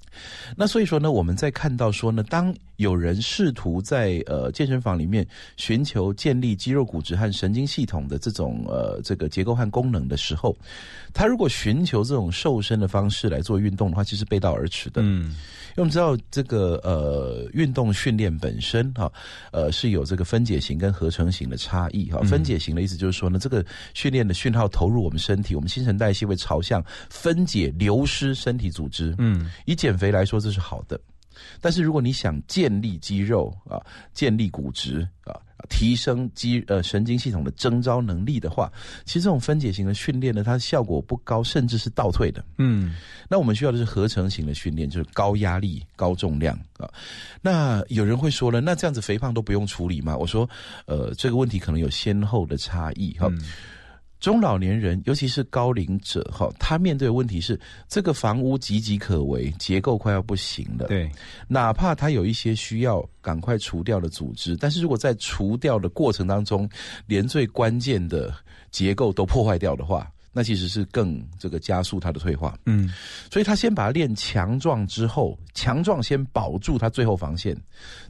[0.56, 5.26] 那所以说呢，我们在看到说呢，当有人试图在呃健身房里面
[5.56, 10.56] 寻求建立肌肉、骨质和神经系统的这种呃这个结构和功能的时候，
[11.14, 15.34] 他如果寻求这种瘦身的方式来做运动的话，其实背道而驰的，嗯。
[15.76, 19.12] 因为我们知道这个呃运动训练本身哈
[19.52, 29.14] 呃是有这个分解型跟合成型的差异哈分解型的意思就是说呢这个训练的讯号投入我们身体我们新陈代谢会朝向分解流失身体组织。
[29.18, 31.00] 嗯以减肥来说这是好的。
[31.60, 33.76] 但是如果你想建立肌肉啊，
[34.14, 35.36] 建立骨质啊，
[35.68, 38.72] 提升肌呃神经系统的征召能力的话，
[39.04, 42.42] 其实这种分解型的训练呢，它效果不高，甚至是倒退的。
[42.56, 42.96] 嗯，
[43.28, 46.88] 那我们需要的是合成型的训练，就是高压力、高重量啊。
[47.42, 50.16] 那有人会说了，那这样子肥胖都不用处理吗？
[50.16, 50.48] 我说，
[50.86, 53.30] 呃，这个问题可能有先后的差异哈。
[54.18, 60.86] 中老年人，尤其是高龄者，哈，他面对的问题是这个房屋岌岌可危，结构快要不行了。
[60.86, 61.10] 对，
[61.46, 66.68] 哪怕他有一些需要赶快除掉的组织，但是如果在除掉的过程当中，
[67.06, 68.34] 连最关键的
[68.70, 70.10] 结构都破坏掉的话。
[70.36, 72.92] 那其实是更这个加速它的退化，嗯，
[73.32, 77.56] 所以他先把它练强壮之后，强壮先保住他最后防线，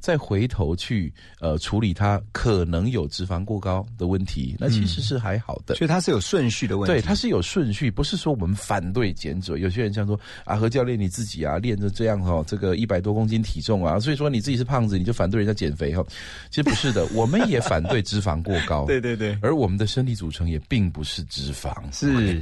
[0.01, 5.77] 再回头去呃处理他可能有脂肪过高的问题，那其实是还好的。
[5.77, 9.57] 所以它是有顺序的问题，对，它是有顺序，不是说我们反对减脂。
[9.61, 16.05] 有些人像说啊，何教练你自己啊练着这样哈，这个一百多公斤体重啊，所以说你自己是胖子，你就反对人家减肥哈？
[16.51, 22.16] 其实不是的，我们也反对脂肪过高， 对对对，而我们的身体组成也并不是脂肪，是。
[22.25, 22.41] 是，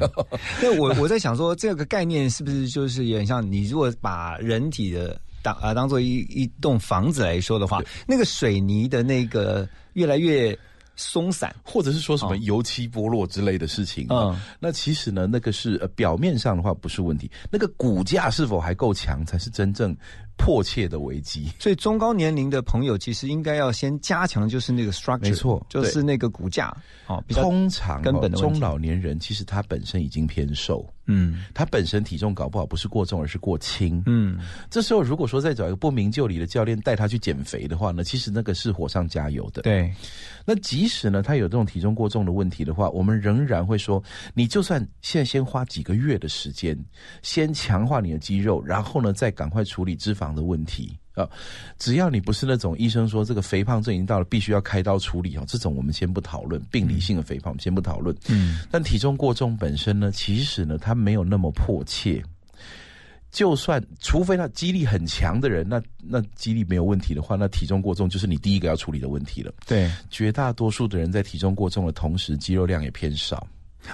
[0.62, 10.56] 那我我在想说，这个概念是不是就是有点像你如果把人体的当啊当做一一栋房子来说的话，那个水泥的那个越来越
[10.96, 19.96] 松散，或者是说什么油漆剥落之类的事情，嗯，那其实呢，那个是呃表面上的话不是问题，那个骨架是否还够强才是真正。
[20.36, 26.74] 迫切的危机，所以中高年龄的朋友其实应该要先加强，就是那个 structure，没错，就是那个骨架。
[27.06, 34.38] 哦，通常根本的中老年人其实他本身已经偏瘦，嗯，他本身体重搞不好不是过重，而是过轻，嗯。
[34.70, 39.60] 这时候如果说再找一个不明就里的教练带他去减肥的话呢，其实那个是火上加油的。
[39.62, 39.92] 对，
[40.46, 46.78] 那即使呢他有这种体重过重的问题的话，我们仍然会说，你就算现在先花几个月的时间，
[47.20, 50.23] 先强化你的肌肉，然后呢再赶快处理脂肪。
[50.32, 51.28] 的问题啊，
[51.76, 58.16] 只要你不是那种医生说这个肥胖症已经到了必须要开刀处理哦，这种我们先不讨论病理性的肥胖，我们先不讨论。
[58.28, 62.22] 嗯，但体重过重本身呢，其实呢，它没有那么迫切。
[63.30, 69.52] 就算除非他肌力很强的人，那那肌力没有问题的话，那体重过重就是你第一个要处理的问题了。
[69.66, 73.44] 对，绝大多数的人在体重过重的同时，肌肉量也偏少。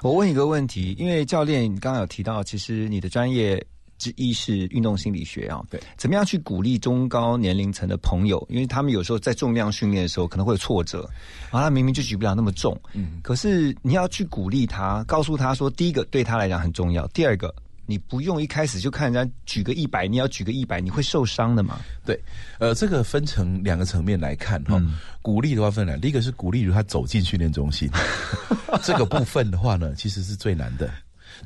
[0.03, 3.63] 我问一个问题，因为教练刚刚有提到，其实你的专业。
[4.01, 8.45] 之一是运动心理学啊，对，怎么样去鼓励中高年龄层的朋友？
[8.51, 11.09] 因为他们有时候在重量训练的时候可能会有挫折，
[11.53, 21.79] 然后他明明就举不了那么重，嗯，可是你要去鼓励他，告诉他说，第一个对他来讲很重要，第二个你不用一开始就看人家举个一百，你要举个一百，你会受伤的嘛？
[22.07, 22.19] 对，
[22.59, 24.81] 呃，这个分成两个层面来看哈，
[25.21, 27.91] 鼓励的话分两，第一个是鼓励他走进训练中心，
[28.83, 30.91] 这个部分的话呢，其实是最难的。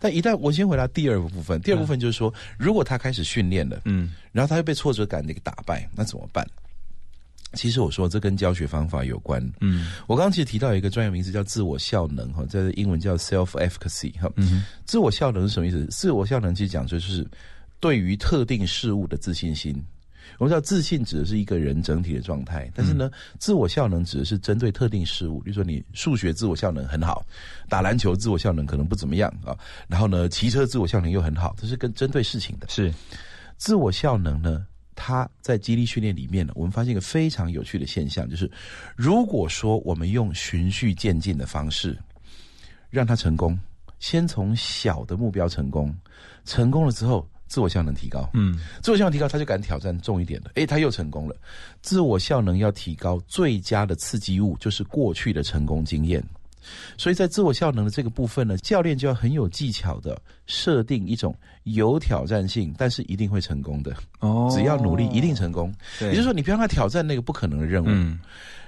[0.01, 6.47] 但一旦我先回答第二个部分，第二部分就是说，如果他开始训练了，嗯，然后他又被挫折感给打败，那怎么办？
[7.55, 9.41] 其实我说这跟教学方法有关。
[9.61, 14.29] 嗯，我刚刚其实提到一个专业名词叫自我效能哈，在英文叫 self efficacy 哈。
[14.37, 15.87] 嗯，自我效能是什么意思？
[15.87, 17.25] 自我效能其实讲就是
[17.79, 19.81] 对于特定事物的自信心。
[20.39, 25.41] 我们知道自信指的是一个人整体的状态，但是呢，自我效能指的是针对特定事物。
[25.41, 27.25] 比如说你数学自我效能很好，
[27.69, 29.57] 打篮球自我效能可能不怎么样啊。
[29.89, 32.69] 然后呢，骑车自我效能又很好，这是跟针对事情的。
[32.69, 32.93] 是
[33.57, 34.67] 自我效能呢？
[34.97, 38.49] 它在激励训练里面呢，我们发现一个非常有趣的现象，就是
[38.95, 41.99] 如果说我们用循序渐进的方式
[42.91, 43.59] 让他成功，
[43.99, 45.93] 先从小的目标成功，
[46.45, 51.37] 成功了之后，自我效能提高，嗯，自我效能提高，他就敢挑战重一点的，诶，他又成功了。
[51.83, 56.21] 自我效能要提高，最佳的刺激物就是过去的成功经验。
[56.99, 61.33] 所以在自我效能的这个部分呢，教练就要很有技巧的设定一种
[61.63, 63.95] 有挑战性，但是一定会成功的。
[64.19, 65.73] 哦，只要努力一定成功。
[66.01, 68.19] 也就是说，你不要让他挑战那个不可能的任务，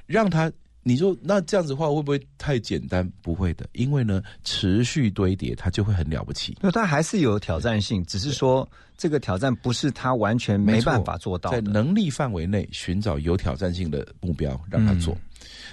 [0.07, 0.53] 让他
[0.89, 3.05] 你说那这样子的话会不会太简单？
[3.21, 6.57] 不会的，因为呢，持续堆叠，它就会很了不起。
[6.61, 15.19] 那它还是有挑战性，只是说这个挑战不是他完全没办法做到，在能力范围内寻找有挑战性的目标让他做。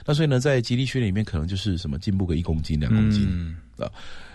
[0.03, 3.85] 那所以呢，在极力训练里面，可能就是什么进步个一公斤、两公斤啊，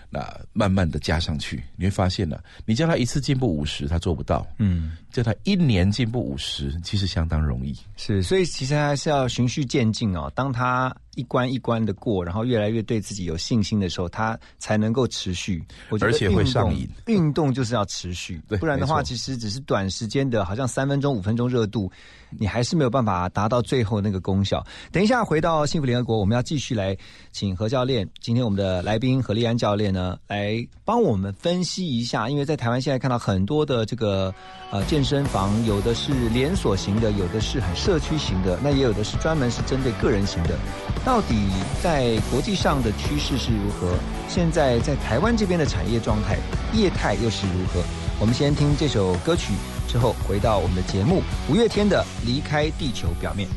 [0.09, 7.77] 那慢慢的加上去，你会发现呢，你叫他一次进步五十，他做不到，嗯，叫他一年进步五十，其实相当容易。
[7.95, 10.31] 是，所以其实还是要循序渐进哦。
[10.33, 15.63] 当他一关一关的过，然后越来越对自己有信心的时候，他才能够持续。
[16.01, 16.89] 而且会上瘾。
[17.07, 21.91] 运动就是要持续， 不然的话，其实只是短时间的，好像三分钟、五分钟热度，
[22.37, 24.65] 你还是没有办法达到最后那个功效。
[24.91, 26.95] 等一下回到幸福联合国，我们要继续来
[27.31, 28.07] 请何教练。
[28.21, 34.33] 今天我们的来宾何立安教练呢，来帮我们分析一下，因为在台湾现在看到很多的这个
[34.71, 40.57] 呃健身房，有的是连锁型的，有的是很社区型的，那也有的是专门是针对个人型的。
[41.05, 41.35] 到底
[41.81, 43.97] 在国际上的趋势是如何？
[44.27, 46.37] 现在在台湾这边的产业状态、
[46.73, 47.81] 业态又是如何？
[48.19, 49.53] 我们先听这首歌曲，
[49.89, 51.23] 之后回到我们的节目。
[51.49, 53.49] 五月天的《离开地球表面》。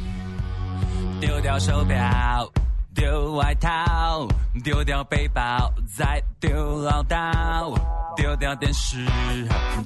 [1.20, 2.50] 丢掉手表，
[2.94, 4.26] 丢外套，
[4.64, 7.78] 丢掉背包，再丢唠叨，
[8.16, 9.06] 丢掉电视，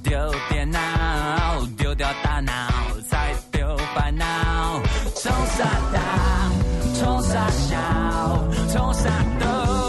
[0.01, 0.17] 丢
[0.49, 0.79] 电脑，
[1.77, 2.53] 丢掉大脑，
[3.07, 4.25] 再丢烦恼，
[5.15, 6.49] 冲啥大？
[6.99, 7.77] 冲啥小，
[8.73, 9.86] 冲啥都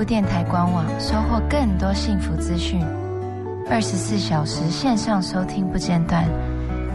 [0.00, 2.80] 福电台官网，收获更多幸福资讯。
[3.68, 6.24] 二十四小时线上收听不间断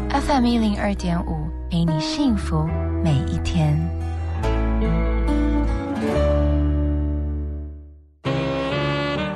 [0.10, 2.68] ，FM 一零二点五，陪你幸福
[3.04, 3.78] 每一天。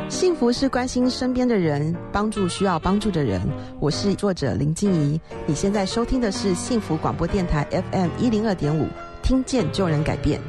[0.09, 3.39] 幸福是关心身边的人，帮助需要帮助的人。
[3.80, 8.88] 我是作者林静怡，你现在收听的是幸福广播电台 FM 一零二点五，
[9.22, 10.41] 听见就能改变。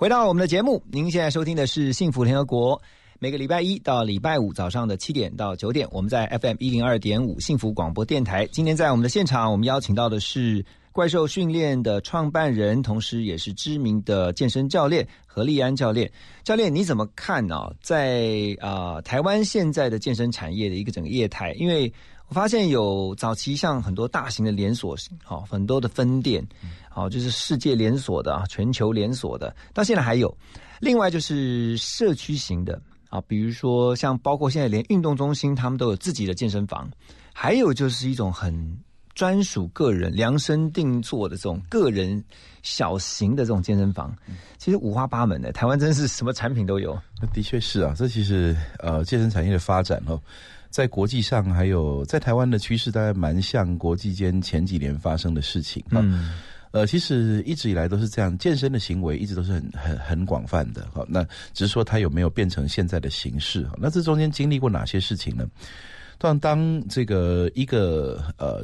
[0.00, 2.80] 回到我们的节目，您现在收听的是幸福联合国。
[3.18, 8.46] 每个礼拜一到礼拜五早上的七点到九点，我们在 FM 一零二点五幸福广播电台。
[8.46, 16.10] 今天在我们的现场，我们邀请到的是怪兽训练的创办人，同时也是知名的健身教练何立安教练。
[16.44, 21.92] 教练，你怎么看呢、在啊、台湾现在的健身产业的一个整个业态，因为
[22.28, 26.42] 我发现有早期像很多大型的连锁，好、很多的分店，
[26.92, 30.36] 好、就是世界连锁的啊，全球连锁的，到现在还有。
[30.80, 36.90] 另外就是社区型的啊，比如说像包括现在连运动中心，他们都有自己的健身房，
[37.32, 38.78] 还有就是一种很
[39.14, 42.22] 专属个人量身定做的这种个人
[42.62, 44.16] 小型的这种健身房，
[44.58, 45.52] 其实五花八门的。
[45.52, 46.98] 台湾真是什么产品都有。
[47.20, 50.18] 那的确是啊，这其实呃健身产业的发展哦，
[50.70, 56.00] 在国际上还有在台湾的趋势，大概蛮像国际间前几年发生的事情啊。
[56.02, 56.40] 嗯
[56.72, 60.86] 呃，其实一直以来都是这样，健身的行为一直都是很很很广泛的。
[60.94, 63.64] 好，那只是说它有没有变成现在的形式？
[63.64, 65.46] 哈，那这中间经历过哪些事情呢？
[66.18, 68.62] 当当这个一个呃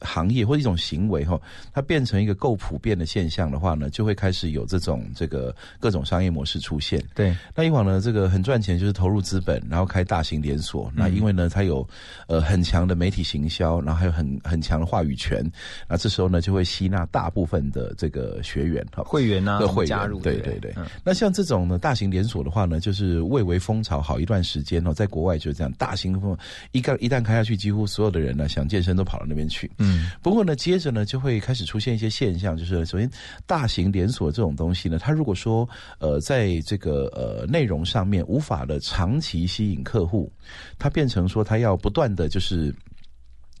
[0.00, 1.40] 行业或一种行为哈，
[1.72, 7.02] 它变成一个够普遍的现象的话呢，就会开始有这种这个各种商业模式出现。
[7.14, 10.90] 对，那以往呢，这个很赚钱，就是投入资本，然后开大型连锁。
[10.94, 11.86] 那因为呢，它有
[12.26, 15.44] 呃很强的媒体行销，然后还有很很强的话语权。
[15.88, 20.74] 那这时候呢，就会吸纳大部分的这个学员哈，会员啊的会员加入对对对对。
[21.04, 26.36] 那像这种呢，大型连锁的话呢，就是蔚为风潮好一段时间哦，在国外就是这样，大型风
[26.72, 29.70] 一旦一旦开下去，几乎所有的人呢想健身都跑到那边去。
[29.78, 33.10] 嗯，嗯不过呢，接着呢就会开始出现一些现象，就是首先
[33.46, 35.68] 大型连锁这种东西呢，它如果说
[35.98, 40.30] 呃在这个呃内容上面无法的长期吸引客户，
[40.78, 42.74] 它变成说它要不断的就是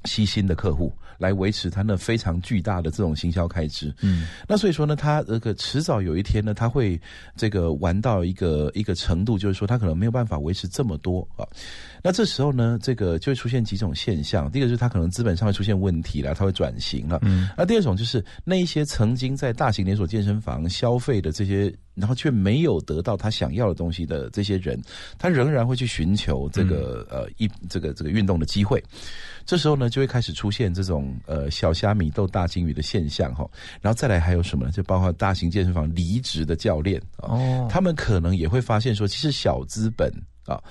[0.04, 0.92] 吸新的客户。
[1.18, 6.98] 来维持他那非常巨大的这种行销开支，嗯，那所以说呢，他这个迟早有一天呢，他会
[7.36, 11.44] 这个玩到一个一个程度，就是说他可能没有办法维持这么多啊。
[12.02, 14.50] 那这时候呢，这个就会出现几种现象。
[14.50, 17.18] 第一个就是他可能资本上会出现问题了，他会转型了。
[17.22, 24.80] 嗯，那第二种就是那一些曾经在大型连锁健身房消费的这些，然后却没有得到他想要的东西的这些人，
[25.18, 28.82] 他仍然会去寻求这个、呃一这个这个运动的机会。
[29.44, 33.48] 这时候呢，就会开始出现这种呃小虾米斗大金鱼的现象哈。
[33.80, 34.72] 然后再来还有什么呢？
[34.72, 40.12] 就包括大型健身房离职的教练啊，哦他们可能也会发现说，其实小资本
[40.46, 40.62] 啊，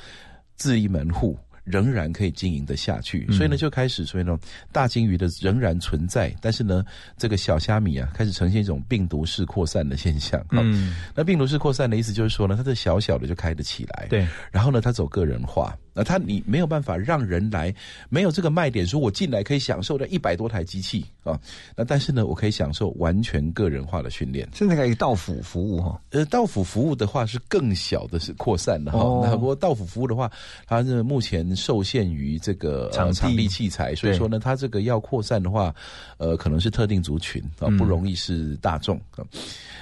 [0.56, 1.38] 自立门户。
[1.70, 4.40] 仍然可以经营得下去，所以呢，就开始所以呢，
[4.72, 6.82] 大金鱼的仍然存在，但是呢，
[7.18, 10.42] 这个小虾米啊，开始呈现一种病毒式扩散的现象。
[10.52, 17.74] 嗯，那病毒式扩散的意思就是说呢，它的小小的就开得起来，对，然后呢，它走个人化，那他你没有办法让人来，
[18.08, 21.39] 没有这个卖点，说我进来可以享受的一百多台机器啊，
[21.76, 26.00] 那但是呢，我可以享受完全个人化的训练，甚至可以到府服务哈。
[26.12, 29.22] 呃，到府服务的话是更小的是扩散的哈，哦。
[29.26, 30.32] 那不过到府服务的话，
[30.68, 35.74] 它是目前受限于这个场场地器材，所以说呢，它这个要扩散的话，
[36.18, 37.78] 呃，可能是特定族群啊，嗯。
[37.78, 39.24] 不容易是大众啊。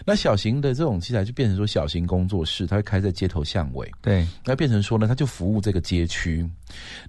[0.05, 6.47] 那小型的这种器材就变成说小型工作室，它会开在街头巷尾，对，那变成说呢，它就服务这个街区。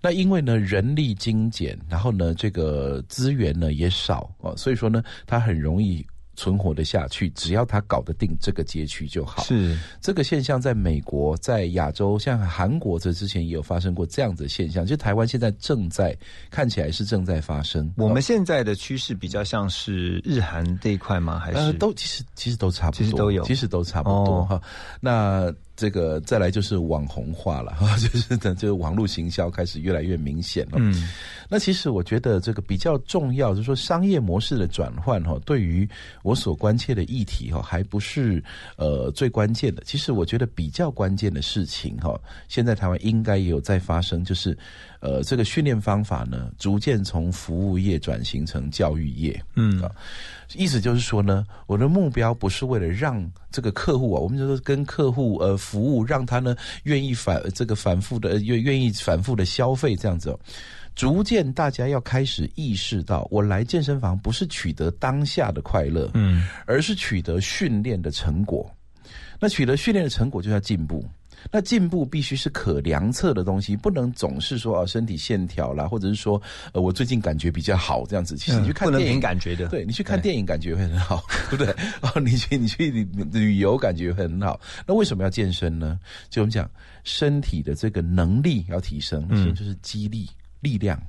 [0.02, 6.06] 那因为呢人力精简，然后呢这个资源呢也少哦，所以说呢它很容易。
[6.38, 9.42] 存活的下去，只要它搞得定这个街区就好。
[9.44, 14.84] 是这个现象，在美国、在亚洲，像韩国，这之前也有发生过这样子的现象。
[14.84, 16.14] 就台湾现在正在
[16.50, 17.90] 看起来是正在发生。
[17.96, 21.38] 我们现在的趋势比较像是日韩这一块吗？
[21.38, 24.62] 还是、呃，都其实其实都差不多，其实都有其实都差不多哦哈、
[25.00, 30.78] 那这个再来就是网红化了哈， 就是呢，就是网络行销开始越来越明显了。
[30.78, 31.08] 嗯，
[31.48, 35.88] 那其实我觉得这个比较重要，就是说商业模式的转换哈，对于
[36.22, 38.42] 我所关切的议题哈，还不是
[38.76, 39.82] 呃最关键的。
[39.84, 42.18] 其实我觉得比较关键的事情哈，
[42.48, 44.56] 现在台湾应该也有在发生，就是
[45.00, 49.38] 呃这个训练方法呢，逐渐从服务业转型成教育业。
[49.54, 49.90] 嗯啊，
[50.54, 60.38] 意思就是说呢，我的目标不是为了让这个客户啊，我们就是跟客户呃服务，让他呢愿意反这个反复的呃愿愿意反复的消费这样子、哦。
[60.94, 68.70] 逐渐大家要开始意识到，我来健身房不是取得当下的快乐，嗯，而是取得训练的成果。
[69.38, 71.04] 那取得训练的成果就要进步。
[71.50, 76.40] 那进步必须是可量测的东西，不能总是说啊身体线条啦，或者是说
[76.72, 78.36] 呃我最近感觉比较好这样子。
[78.36, 81.74] 其实你去看电影凭感觉的对你去看电影感觉会很好， 对不对？
[82.02, 84.60] 哦，你去你去旅旅游感觉会很好。
[84.86, 85.98] 那为什么要健身呢？
[86.28, 86.68] 就我们讲
[87.04, 90.28] 身体的这个能力要提升，其实就是肌力、
[90.60, 91.00] 力量。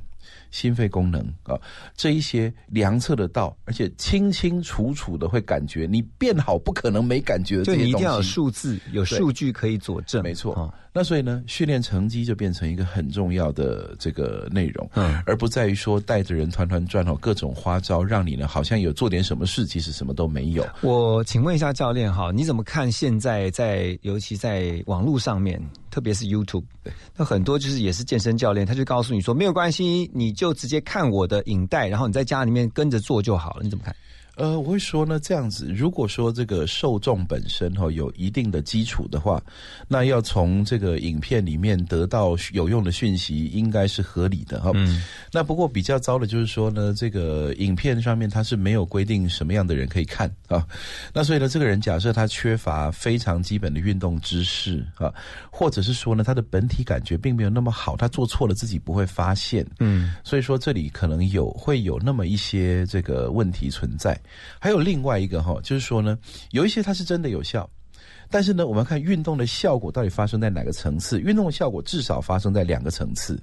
[0.57, 1.55] 心肺功能啊，
[1.95, 7.91] 这一些量测得到，而且清清楚楚的会感觉你变好，不可能没感觉的这些东西。
[7.91, 10.23] 就你一定要有数字，有数据可以佐证。
[10.23, 10.55] 没错。
[10.55, 20.65] 哦那所以呢，训练成绩就变成一个很重要的这个内容，嗯，而不在于说带着人团团转哦，各种花招，让你呢好像有做点什么事，其实什么都没有。
[20.81, 26.63] 我请问一下教练哈，你怎么看现在在尤其在网络上面，特别是 YouTube，
[27.15, 33.59] 那很多就是也是健身教练，他就告诉你说没有关系，你就直接看我的影带，然后你在家里面跟着做就好了。
[33.61, 33.95] 你怎么看？
[34.37, 39.41] 呃，我会说呢，这样子，如果说这个受众本身哈、有一定的基础的话，
[39.87, 45.01] 那要从这个影片里面得到有用的讯息，应该是合理的哈、嗯，
[45.33, 50.63] 那不过比较糟的就是说呢，这个影片上面它是没有规定什么样的人可以看啊。
[51.11, 55.11] 那所以呢，这个人假设他缺乏非常基本的运动知识啊，
[55.49, 59.65] 或者是说呢，他的本体感觉并没有那么好，他做错了自己不会发现。
[59.79, 64.15] 嗯，所以说这里可能有会有那么一些这个问题存在。
[64.59, 66.17] 还有另外一个哈，就是说呢，
[66.51, 67.69] 有一些它是真的有效。
[68.29, 71.17] 但是呢，我们看运动的效果到底发生在哪个层次？
[71.21, 73.41] 运动的效果至少发生在两个层次。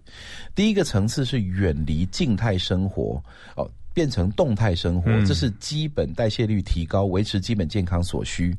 [0.54, 3.22] 第一个层次是远离静态生活
[3.56, 8.54] 哦，变成动态生活，嗯这是基本代谢率提高、维持基本健康所需。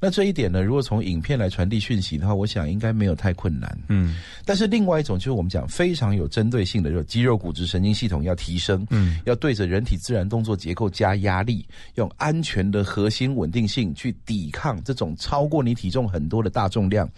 [0.00, 3.78] 那这一点呢，如果从影片来传递讯息的话，我想应该没有太困难。
[3.88, 11.64] 嗯，但是另外一种就是我们讲非常有针对性的，就是肌肉、骨质、神经系统要提升，嗯，要对着人体自然动作结构加压力，
[11.94, 17.08] 用安全的核心稳定性去抵抗这种超过你体重很多的大重量。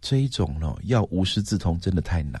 [0.00, 2.40] 这一种呢，要无师自通真的太难。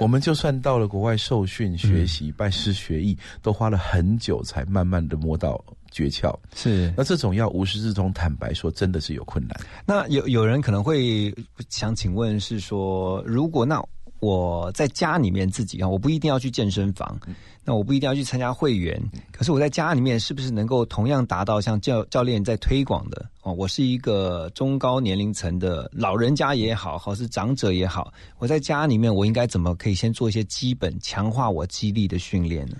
[0.00, 6.34] 我们就算到了国外受训、学习、拜师学艺，都花了很久才慢慢的摸到诀窍。
[6.54, 6.92] 是。
[6.96, 9.58] 那这种要无师自通，坦白说，真的是有困难。
[9.86, 11.34] 那有有人可能会
[11.68, 13.82] 想请问是说，如果那
[14.20, 17.18] 我在家里面自己啊，我不一定要去健身房，
[17.64, 19.00] 那我不一定要去参加会员，
[19.30, 23.52] 可是我在家里面是不是能够同样达到像教教练在推广的哦？
[23.52, 32.76] 我是一个中高年龄层的老人家也好，或是长者也好，我在家里面我应该怎么可以先做一些基本强化我肌力的训练呢？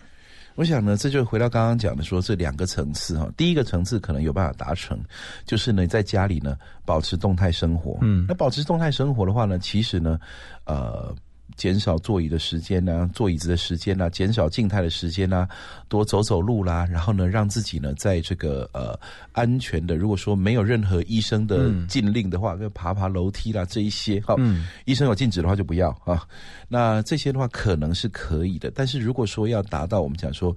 [0.56, 3.30] 我想呢，这就回到刚刚讲的说这两个层次哈。
[3.36, 4.98] 第一个层次可能有办法达成，
[5.46, 7.96] 就是呢在家里呢保持动态生活。
[8.00, 10.18] 嗯那保持动态生活的话呢，其实呢，
[10.64, 11.14] 呃。
[11.58, 15.46] 减少座椅的时间呐、坐椅子的时间呐、减少静态的时间呐、
[15.88, 18.98] 多走走路啦，然后呢，让自己呢在这个呃
[19.32, 26.26] 安全的，如果说没有任何医生的嗯禁令的话，跟爬爬楼梯啦这一些哈，嗯医生有禁止的话就不要啊。
[26.68, 30.56] 那这些的话可能是可以的，但是如果说要达到我们讲说。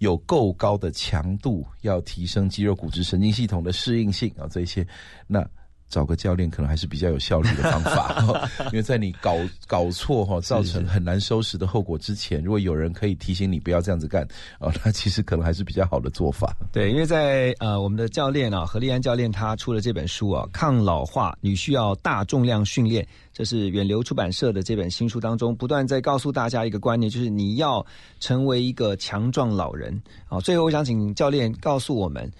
[0.00, 4.86] 有够高的强度，要提升肌肉、骨质、神经系统的适应性啊，这一些，
[5.26, 5.42] 那
[5.88, 14.26] 找个教练可能还是比较有效率的方法，哦 因为在你搞搞错哈，造成很难收拾的后果之前，如果有人可以提醒你不要这样子干
[14.58, 16.54] 哦，那其实可能还是比较好的做法。
[16.72, 27.84] 对，因为在呃我们的教练啊何立安教练他出了这本书啊《抗老化你需要大重量训练》，这是远流出版社的这本新书当中，不断在告诉大家一个观念，就是你要
[28.18, 30.40] 成为一个强壮老人啊。
[30.40, 32.30] 最后，我想请教练告诉我们，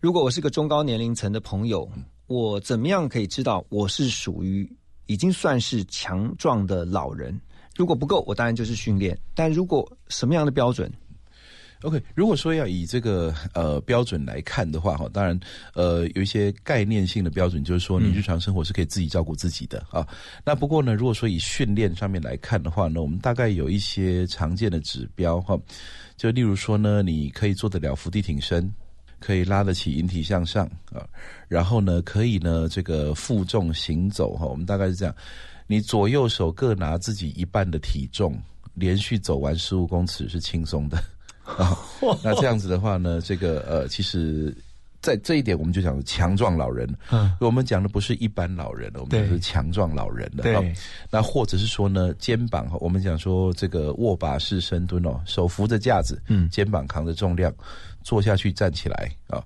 [0.00, 1.88] 如果我是个中高年龄层的朋友，
[2.26, 4.68] 我怎么样可以知道我是属于
[5.06, 7.38] 已经算是强壮的老人？
[7.76, 9.16] 如果不够，我当然就是训练。
[9.34, 10.90] 但如果什么样的标准
[11.82, 15.38] ？OK，如果说要以这个呃标准来看的话，哈，当然
[15.74, 20.04] 呃有一些概念性的标准，就是说你日常生活是可以自己照顾自己的啊。
[20.42, 25.56] 那不过呢，如果说以训练上面来看的话呢，我们大概有一些常见的指标哈，
[26.16, 28.72] 就例如说呢，你可以做得了伏地挺身。
[29.20, 31.06] 可以拉得起引体向上啊，
[31.48, 35.14] 然后呢，可以呢这个负重行走哈，我们大概是这样，
[35.66, 38.38] 你左右手各拿自己一半的体重，
[38.74, 40.96] 连续走完十五公尺是轻松的。
[41.44, 41.78] 啊，
[42.24, 44.52] 那这样子的话呢，这个呃，其实，
[45.06, 46.92] 在这一点我们就讲强壮老人。
[47.12, 50.42] 嗯，我们讲的不是一般老人我们讲的是强壮老人的。
[50.42, 50.74] 对，
[51.08, 57.54] 那或者是说呢，肩膀我们讲说这个握把式深蹲哦，手扶着架子，嗯，肩膀扛着重量，
[58.02, 59.40] 坐下去站起来啊，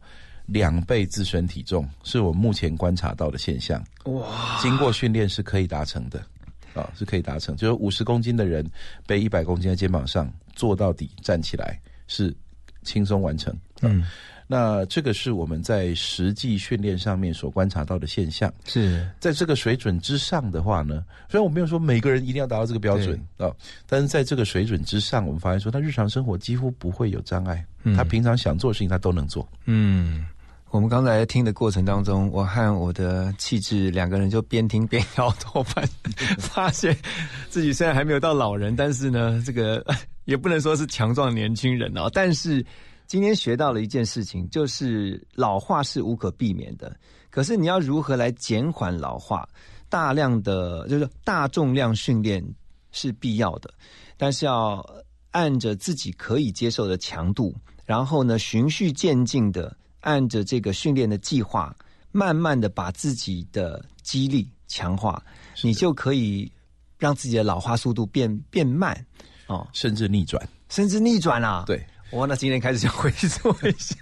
[0.46, 3.84] 两倍自身体重是我目前观察到的现象。
[4.04, 6.24] 哇，经过训练是可以达成的。
[6.72, 7.54] 啊，是可以达成。
[7.54, 8.64] 就是五十公斤的人
[9.06, 12.34] 背一百公斤的肩膀上坐到底站起来是
[12.82, 13.54] 轻松完成。
[13.82, 14.06] 嗯。
[14.52, 18.52] 那这个是我们在实际训练上面所观察到的现象。
[18.64, 23.48] 是在这个水准之上的话呢，虽然我没有说每个人一定要达到这个标准啊，
[23.86, 27.64] 但是在这个水准之上，我们发现说他日常生活几乎不会有障碍，
[27.96, 29.48] 他平常想做的事情他都能做。
[29.66, 30.26] 嗯，
[30.70, 35.80] 我们刚才听的过程当中，我和我的气质两个人就边听边摇头，发
[36.38, 36.98] 发现
[37.48, 39.86] 自己虽然还没有到老人，但是呢，这个
[40.26, 42.66] 也不能说是强壮年轻人哦，但是。
[43.10, 46.96] 今天学到了一件事情，就是老化是无可避免的。
[47.28, 49.48] 可是你要如何来减缓老化？
[49.88, 52.40] 大量的就是大重量训练
[52.92, 53.74] 是必要的，
[54.16, 54.88] 但是要
[55.32, 57.52] 按着自己可以接受的强度，
[57.84, 61.74] 然后呢循序渐进的按着这个训练的计划，
[62.12, 65.20] 慢慢的把自己的肌力强化，
[65.64, 66.48] 你就可以
[66.96, 69.04] 让自己的老化速度变变慢
[69.48, 71.64] 哦，甚至逆转，甚至逆转啊！
[71.66, 71.84] 对。
[72.12, 73.94] 我那今天开始想回溯一下。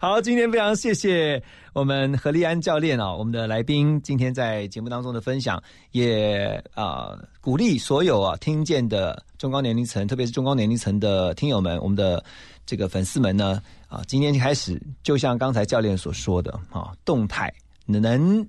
[0.00, 5.60] 好，今天非常谢谢我们何立安教练啊，我们的来宾今天在节目当中的分享，
[5.90, 12.24] 也啊鼓励所有啊听见的中高年龄层，特别是中高年龄层的听友们，我们的
[12.64, 17.52] 这个粉丝们呢啊，今天开始就像刚才教练所说的啊，动态
[17.84, 18.46] 能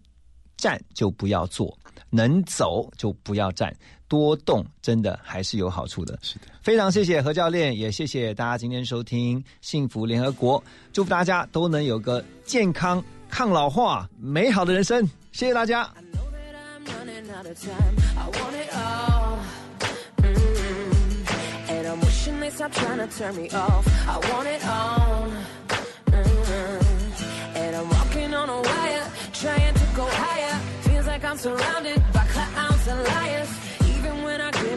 [0.57, 1.75] 站就不要坐，
[2.11, 3.75] 能走就不要站。
[4.07, 15.89] 多动真的还是有好处的，是的，非常谢谢何教练，也谢谢大家今天收听幸福联合国，祝福大家都能有个健康、抗老化、美好的人生，谢谢大家。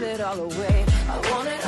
[0.09, 0.87] It all away.
[1.09, 1.68] I want it